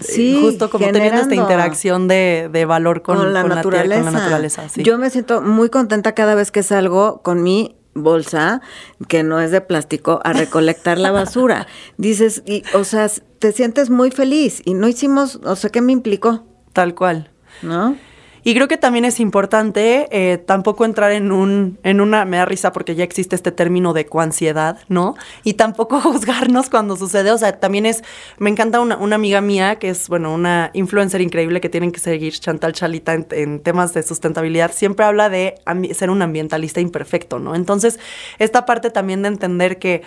Sí, 0.00 0.38
justo 0.40 0.70
como 0.70 0.86
teniendo 0.90 1.20
esta 1.20 1.34
interacción 1.34 2.08
de, 2.08 2.48
de 2.50 2.64
valor 2.64 3.02
con, 3.02 3.18
con, 3.18 3.34
la 3.34 3.42
con 3.42 3.50
naturaleza. 3.50 3.94
tierra, 3.94 4.04
con 4.04 4.12
la 4.14 4.18
naturaleza. 4.20 4.68
sí. 4.68 4.82
Yo 4.82 4.96
me 4.98 5.10
siento 5.10 5.42
muy 5.42 5.68
contenta 5.68 6.14
cada 6.14 6.34
vez 6.34 6.50
que 6.50 6.62
salgo 6.62 7.20
con 7.22 7.42
mi 7.42 7.76
bolsa, 7.94 8.60
que 9.08 9.22
no 9.22 9.40
es 9.40 9.50
de 9.50 9.60
plástico, 9.60 10.20
a 10.24 10.32
recolectar 10.32 10.98
la 10.98 11.10
basura. 11.10 11.66
Dices, 11.96 12.42
y, 12.46 12.62
o 12.74 12.84
sea, 12.84 13.08
te 13.38 13.52
sientes 13.52 13.90
muy 13.90 14.10
feliz 14.10 14.62
y 14.64 14.74
no 14.74 14.88
hicimos, 14.88 15.40
o 15.44 15.56
sea, 15.56 15.70
¿qué 15.70 15.80
me 15.80 15.92
implicó? 15.92 16.44
Tal 16.72 16.94
cual. 16.94 17.30
¿No? 17.62 17.96
Y 18.42 18.54
creo 18.54 18.68
que 18.68 18.76
también 18.76 19.04
es 19.04 19.20
importante 19.20 20.08
eh, 20.10 20.38
tampoco 20.38 20.84
entrar 20.84 21.12
en 21.12 21.32
un, 21.32 21.78
en 21.82 22.00
una, 22.00 22.24
me 22.24 22.38
da 22.38 22.44
risa 22.44 22.72
porque 22.72 22.94
ya 22.94 23.04
existe 23.04 23.36
este 23.36 23.52
término 23.52 23.92
de 23.92 24.06
coansiedad, 24.06 24.78
¿no? 24.88 25.14
Y 25.44 25.54
tampoco 25.54 26.00
juzgarnos 26.00 26.70
cuando 26.70 26.96
sucede. 26.96 27.30
O 27.32 27.38
sea, 27.38 27.58
también 27.58 27.86
es, 27.86 28.02
me 28.38 28.50
encanta 28.50 28.80
una, 28.80 28.96
una 28.96 29.16
amiga 29.16 29.40
mía 29.40 29.76
que 29.76 29.90
es, 29.90 30.08
bueno, 30.08 30.32
una 30.32 30.70
influencer 30.72 31.20
increíble 31.20 31.60
que 31.60 31.68
tienen 31.68 31.92
que 31.92 32.00
seguir, 32.00 32.32
Chantal 32.32 32.72
Chalita, 32.72 33.14
en, 33.14 33.60
temas 33.60 33.92
de 33.94 34.02
sustentabilidad. 34.02 34.72
Siempre 34.72 35.04
habla 35.04 35.28
de 35.28 35.54
ser 35.92 36.10
un 36.10 36.22
ambientalista 36.22 36.80
imperfecto, 36.80 37.38
¿no? 37.38 37.54
Entonces, 37.54 37.98
esta 38.38 38.66
parte 38.66 38.90
también 38.90 39.22
de 39.22 39.28
entender 39.28 39.78
que 39.78 40.02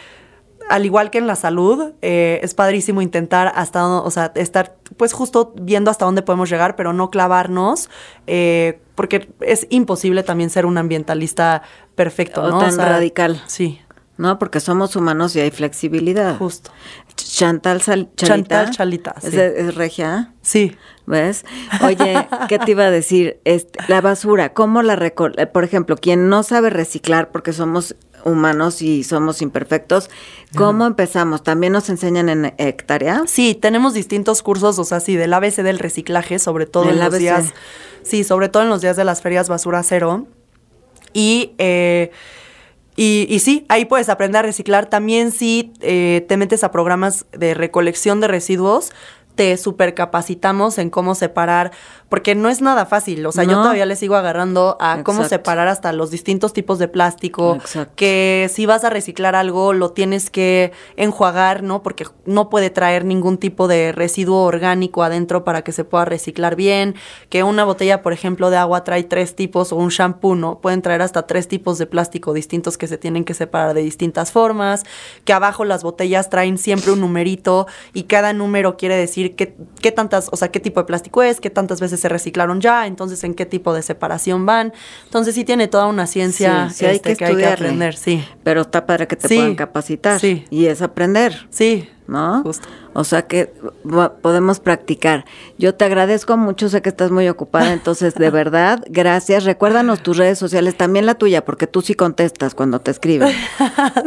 al 0.70 0.86
igual 0.86 1.10
que 1.12 1.18
en 1.18 1.28
la 1.28 1.36
salud, 1.36 1.94
eh, 2.02 2.40
es 2.44 2.54
padrísimo 2.54 3.02
intentar 3.02 3.52
hasta, 3.56 3.86
o 3.88 4.10
sea, 4.12 4.32
estar 4.36 4.76
pues 4.98 5.14
justo 5.14 5.54
viendo 5.60 5.92
hasta 5.92 6.06
dónde 6.06 6.22
podemos 6.22 6.50
llegar, 6.50 6.76
pero 6.76 6.94
no 6.94 7.10
clavarnos, 7.10 7.90
eh, 8.28 8.80
porque 8.96 9.30
es 9.42 9.68
imposible 9.70 10.24
también 10.24 10.50
ser 10.50 10.66
un 10.66 10.78
ambientalista 10.78 11.64
perfecto, 11.96 12.44
O 12.44 12.50
¿no? 12.50 12.60
tan 12.60 12.78
radical. 12.78 13.42
Sí, 13.48 13.80
¿No? 14.16 14.38
Porque 14.38 14.60
somos 14.60 14.96
humanos 14.96 15.36
y 15.36 15.40
hay 15.40 15.50
flexibilidad. 15.50 16.38
justo. 16.38 16.70
Chantal 17.16 17.82
Sal- 17.82 18.10
Chalita. 18.16 18.26
Chantal 18.28 18.70
Chalita, 18.72 19.16
¿Es, 19.18 19.32
sí. 19.32 19.36
de- 19.38 19.60
es 19.62 19.76
regia? 19.76 20.34
Sí. 20.42 20.78
¿Ves? 21.08 21.44
Oye, 21.84 22.28
¿qué 22.48 22.60
te 22.60 22.72
iba 22.72 22.84
a 22.86 22.92
decir? 22.92 23.40
Este, 23.44 23.80
la 23.88 24.02
basura, 24.02 24.54
¿cómo 24.54 24.84
la 24.84 24.96
recol 24.96 25.34
eh, 25.38 25.48
Por 25.48 25.64
ejemplo, 25.64 25.98
quien 25.98 26.30
no 26.30 26.44
sabe 26.44 26.70
reciclar 26.70 27.32
porque 27.32 27.54
somos 27.54 27.96
humanos 28.24 28.82
y 28.82 29.04
somos 29.04 29.42
imperfectos, 29.42 30.10
¿cómo 30.56 30.86
empezamos? 30.86 31.44
¿También 31.44 31.74
nos 31.74 31.90
enseñan 31.90 32.30
en 32.30 32.54
hectárea? 32.58 33.24
Sí, 33.28 33.56
tenemos 33.56 33.94
distintos 33.94 34.42
cursos, 34.42 34.80
o 34.80 34.84
sea, 34.84 35.00
sí, 35.00 35.16
del 35.16 35.34
ABC 35.34 35.58
del 35.58 35.80
reciclaje, 35.80 36.40
sobre 36.40 36.66
todo 36.66 36.90
en 36.90 37.00
los 37.00 37.18
días, 37.18 37.54
sí, 38.04 38.24
sobre 38.24 38.50
todo 38.50 38.64
en 38.64 38.70
los 38.70 38.82
días 38.82 38.96
de 38.96 39.04
las 39.04 39.22
ferias 39.22 39.50
basura 39.50 39.84
cero. 39.84 40.28
Y, 41.14 41.54
eh, 41.58 42.12
y, 42.96 43.28
y 43.30 43.40
sí, 43.40 43.66
ahí 43.70 43.86
puedes 43.86 44.10
aprender 44.10 44.40
a 44.40 44.42
reciclar. 44.44 44.88
También 44.88 45.32
si 45.32 45.74
eh, 45.82 46.26
te 46.28 46.38
metes 46.38 46.64
a 46.64 46.72
programas 46.72 47.26
de 47.32 47.54
recolección 47.54 48.20
de 48.20 48.28
residuos, 48.28 48.92
te 49.36 49.58
supercapacitamos 49.58 50.78
en 50.78 50.90
cómo 50.90 51.16
separar, 51.16 51.72
porque 52.10 52.36
no 52.36 52.50
es 52.50 52.62
nada 52.62 52.86
fácil. 52.86 53.26
O 53.26 53.32
sea, 53.32 53.44
yo 53.44 53.54
todavía 53.54 53.88
le 53.88 53.96
sigo 53.96 54.16
agarrando 54.16 54.78
a 54.80 55.02
cómo 55.04 55.24
separar 55.24 55.68
hasta 55.68 55.92
los 55.94 56.12
distintos 56.12 56.54
tipos 56.54 56.78
de 56.78 56.88
plástico, 56.88 57.56
Exacto. 57.56 57.94
que 57.96 58.50
si 58.54 58.66
vas 58.68 58.84
a 58.84 58.92
reciclar 58.92 59.36
algo 59.36 59.74
lo 59.74 59.92
tienes 59.92 60.30
que 60.30 60.72
enjuagar, 60.96 61.64
¿no? 61.64 61.82
Porque 61.82 62.06
no 62.26 62.50
puede 62.50 62.70
traer 62.70 63.06
ningún 63.06 63.38
tipo 63.40 63.68
de 63.68 63.92
residuo 63.92 64.44
orgánico 64.44 65.02
adentro 65.02 65.44
para 65.44 65.64
que 65.64 65.72
se 65.72 65.84
pueda 65.84 66.06
reciclar 66.06 66.56
bien, 66.56 66.96
que 67.30 67.44
una 67.44 67.66
botella, 67.66 68.04
por 68.04 68.14
ejemplo, 68.14 68.52
de 68.52 68.58
agua 68.58 68.84
trae 68.84 69.04
tres 69.04 69.36
tipos 69.36 69.72
o 69.72 69.78
un 69.78 69.90
shampoo, 69.90 70.36
¿no? 70.36 70.60
Pueden 70.60 70.84
traer 70.84 71.02
hasta 71.02 71.26
tres 71.26 71.48
tipos 71.48 71.80
de 71.80 71.88
plástico 71.88 72.34
distintos 72.34 72.78
que 72.78 72.88
se 72.88 73.00
tienen 73.00 73.26
que 73.26 73.34
separar 73.34 73.74
de 73.74 73.82
distintas 73.82 74.32
formas, 74.32 74.84
que 75.26 75.34
abajo 75.34 75.66
las 75.66 75.82
botellas 75.82 76.30
traen 76.30 76.60
siempre 76.60 76.92
un 76.92 77.00
numerito 77.00 77.66
y 77.94 78.04
cada 78.04 78.34
número 78.34 78.78
quiere 78.78 78.96
decir 78.96 79.23
qué, 79.32 79.56
qué 79.82 79.92
tantas, 79.92 80.30
o 80.32 80.36
sea, 80.36 80.50
qué 80.50 80.60
tipo 80.60 80.80
de 80.80 80.86
plástico 80.86 81.24
es, 81.24 81.40
qué 81.42 81.50
tantas 81.50 81.80
veces 81.80 82.00
se 82.00 82.10
reciclaron 82.10 82.62
ya, 82.62 82.88
entonces 82.88 83.24
en 83.24 83.34
qué 83.34 83.46
tipo 83.46 83.74
de 83.74 83.82
separación 83.82 84.46
van. 84.46 84.74
Entonces 85.06 85.36
sí 85.36 85.44
tiene 85.44 85.68
toda 85.68 85.88
una 85.88 86.08
ciencia 86.08 86.70
Sí, 86.70 86.76
sí 86.76 86.86
hay 86.86 86.96
este, 86.98 87.16
que 87.16 87.26
hay 87.26 87.36
que 87.36 87.46
aprender, 87.46 87.96
sí. 87.96 88.24
Pero 88.44 88.62
está 88.62 88.86
padre 88.86 89.08
que 89.08 89.16
te 89.16 89.28
puedan 89.28 89.56
capacitar. 89.56 90.20
sí. 90.20 90.46
Y 90.50 90.66
es 90.66 90.82
aprender. 90.82 91.48
Sí, 91.50 91.90
¿no? 92.08 92.44
Justo. 92.44 92.68
O 92.94 93.04
sea 93.04 93.24
que 93.24 93.52
podemos 94.22 94.60
practicar. 94.60 95.26
Yo 95.58 95.74
te 95.74 95.86
agradezco 95.86 96.38
mucho, 96.38 96.70
sé 96.70 96.82
que 96.82 96.90
estás 96.90 97.12
muy 97.12 97.28
ocupada, 97.28 97.74
entonces 97.74 98.14
de 98.16 98.30
verdad, 98.30 98.84
gracias. 98.88 99.44
Recuérdanos 99.46 100.02
tus 100.02 100.18
redes 100.18 100.38
sociales, 100.38 100.78
también 100.78 101.06
la 101.06 101.16
tuya, 101.16 101.44
porque 101.44 101.68
tú 101.68 101.82
sí 101.82 101.96
contestas 101.96 102.56
cuando 102.56 102.80
te 102.80 102.92
escriben. 102.92 103.34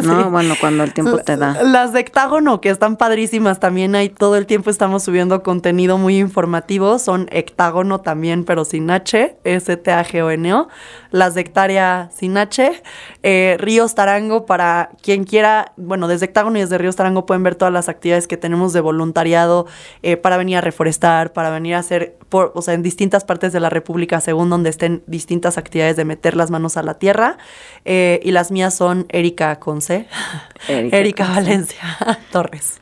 No, 0.02 0.30
bueno, 0.30 0.54
cuando 0.61 0.85
el 0.85 0.92
tiempo 0.92 1.18
te 1.18 1.37
da. 1.37 1.62
Las 1.62 1.92
de 1.92 2.00
Hectágono, 2.00 2.61
que 2.61 2.70
están 2.70 2.96
padrísimas 2.96 3.61
también, 3.61 3.94
ahí 3.94 4.09
todo 4.09 4.37
el 4.37 4.46
tiempo 4.46 4.70
estamos 4.70 5.02
subiendo 5.02 5.42
contenido 5.42 5.98
muy 5.98 6.18
informativo, 6.18 6.98
son 6.98 7.28
Hectágono 7.30 8.00
también, 8.00 8.44
pero 8.44 8.64
sin 8.64 8.90
H, 8.90 9.37
S-T-A-G-O-N-O. 9.42 10.68
Las 11.11 11.35
de 11.35 11.40
Hectárea 11.40 12.11
sin 12.14 12.37
H. 12.37 12.82
Eh, 13.22 13.56
Ríos 13.59 13.94
Tarango, 13.94 14.46
para 14.46 14.90
quien 15.02 15.24
quiera, 15.24 15.72
bueno, 15.76 16.09
desde 16.09 16.26
Hectágono 16.26 16.59
y 16.59 16.61
desde 16.61 16.78
Ríos 16.78 16.96
Tarango 16.96 17.26
pueden 17.26 17.42
ver 17.42 17.54
todas 17.54 17.72
las 17.72 17.86
actividades 17.88 18.27
que 18.27 18.37
tenemos 18.37 18.72
de 18.72 18.81
voluntariado 18.81 19.66
eh, 20.03 20.16
para 20.16 20.37
venir 20.37 20.57
a 20.59 20.61
reforestar, 20.61 21.33
para 21.33 21.51
venir 21.51 21.75
a 21.75 21.79
hacer, 21.79 22.16
por, 22.29 22.53
o 22.55 22.62
sea, 22.62 22.75
en 22.75 22.83
distintas 22.83 23.25
partes 23.25 23.53
de 23.53 23.61
la 23.61 23.70
República, 23.70 24.20
según 24.20 24.51
donde 24.51 24.70
estén 24.70 25.03
distintas 25.07 25.59
actividades 25.59 25.96
de 25.96 26.05
meter 26.05 26.37
las 26.37 26.51
manos 26.51 26.77
a 26.77 26.83
la 26.83 26.94
tierra. 26.94 27.38
Eh, 27.85 28.20
y 28.22 28.31
las 28.31 28.51
mías 28.51 28.75
son 28.75 29.07
Erika 29.09 29.59
Conce, 29.59 30.07
Erika. 30.68 31.27
Valencia 31.35 31.83
Torres. 32.33 32.81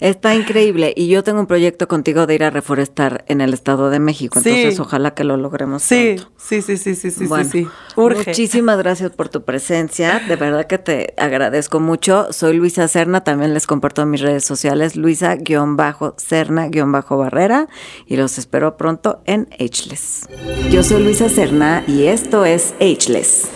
Está 0.00 0.34
increíble. 0.34 0.92
Y 0.96 1.08
yo 1.08 1.22
tengo 1.22 1.40
un 1.40 1.46
proyecto 1.46 1.88
contigo 1.88 2.26
de 2.26 2.34
ir 2.34 2.44
a 2.44 2.50
reforestar 2.50 3.24
en 3.28 3.40
el 3.40 3.54
Estado 3.54 3.90
de 3.90 4.00
México. 4.00 4.38
Entonces, 4.38 4.78
ojalá 4.80 5.14
que 5.14 5.24
lo 5.24 5.36
logremos. 5.36 5.82
Sí, 5.82 6.14
pronto. 6.16 6.32
sí, 6.36 6.62
sí, 6.62 6.76
sí, 6.76 6.94
sí, 6.94 7.10
sí, 7.10 7.26
Bueno, 7.26 7.48
sí, 7.50 7.64
sí. 7.64 7.68
Urge. 7.96 8.30
Muchísimas 8.30 8.78
gracias 8.78 9.10
por 9.12 9.28
tu 9.28 9.44
presencia. 9.44 10.20
De 10.26 10.36
verdad 10.36 10.66
que 10.66 10.78
te 10.78 11.14
agradezco 11.16 11.80
mucho. 11.80 12.32
Soy 12.32 12.56
Luisa 12.56 12.88
Cerna. 12.88 13.22
También 13.22 13.54
les 13.54 13.66
comparto 13.66 14.02
en 14.02 14.10
mis 14.10 14.20
redes 14.20 14.44
sociales. 14.44 14.96
Luisa-Cerna-Barrera. 14.96 17.68
Y 18.06 18.16
los 18.16 18.38
espero 18.38 18.76
pronto 18.76 19.22
en 19.26 19.48
Ageless. 19.58 20.28
Yo 20.70 20.82
soy 20.82 21.02
Luisa 21.02 21.28
Cerna 21.28 21.84
y 21.86 22.04
esto 22.04 22.44
es 22.44 22.74
Ageless. 22.80 23.48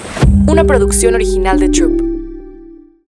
Una 0.46 0.64
producción 0.64 1.14
original 1.14 1.58
de 1.58 1.68
Troop. 1.68 2.15